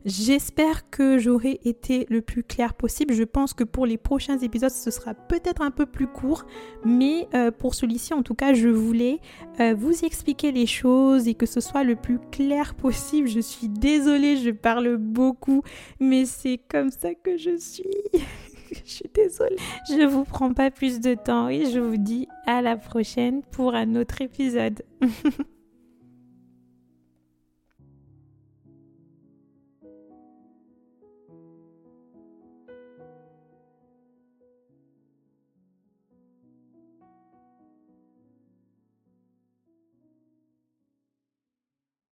J'espère 0.07 0.89
que 0.89 1.17
j'aurai 1.17 1.59
été 1.65 2.05
le 2.09 2.21
plus 2.21 2.41
clair 2.41 2.75
possible. 2.75 3.13
Je 3.13 3.25
pense 3.25 3.53
que 3.53 3.65
pour 3.65 3.85
les 3.85 3.97
prochains 3.97 4.37
épisodes, 4.37 4.71
ce 4.71 4.89
sera 4.89 5.13
peut-être 5.13 5.61
un 5.61 5.69
peu 5.69 5.85
plus 5.85 6.07
court, 6.07 6.45
mais 6.85 7.27
euh, 7.33 7.51
pour 7.51 7.75
celui-ci, 7.75 8.13
en 8.13 8.23
tout 8.23 8.33
cas, 8.33 8.53
je 8.53 8.69
voulais 8.69 9.19
euh, 9.59 9.75
vous 9.77 10.05
expliquer 10.05 10.53
les 10.53 10.65
choses 10.65 11.27
et 11.27 11.33
que 11.33 11.45
ce 11.45 11.59
soit 11.59 11.83
le 11.83 11.97
plus 11.97 12.19
clair 12.31 12.73
possible. 12.73 13.27
Je 13.27 13.41
suis 13.41 13.67
désolée, 13.67 14.37
je 14.37 14.51
parle 14.51 14.95
beaucoup, 14.95 15.61
mais 15.99 16.23
c'est 16.23 16.61
comme 16.69 16.89
ça 16.89 17.13
que 17.13 17.35
je 17.35 17.57
suis. 17.57 17.83
je 18.71 18.89
suis 18.89 19.09
désolée. 19.13 19.57
Je 19.89 20.05
vous 20.05 20.23
prends 20.23 20.53
pas 20.53 20.71
plus 20.71 21.01
de 21.01 21.15
temps 21.15 21.49
et 21.49 21.69
je 21.69 21.79
vous 21.79 21.97
dis 21.97 22.29
à 22.45 22.61
la 22.61 22.77
prochaine 22.77 23.41
pour 23.51 23.75
un 23.75 23.93
autre 23.97 24.21
épisode. 24.21 24.83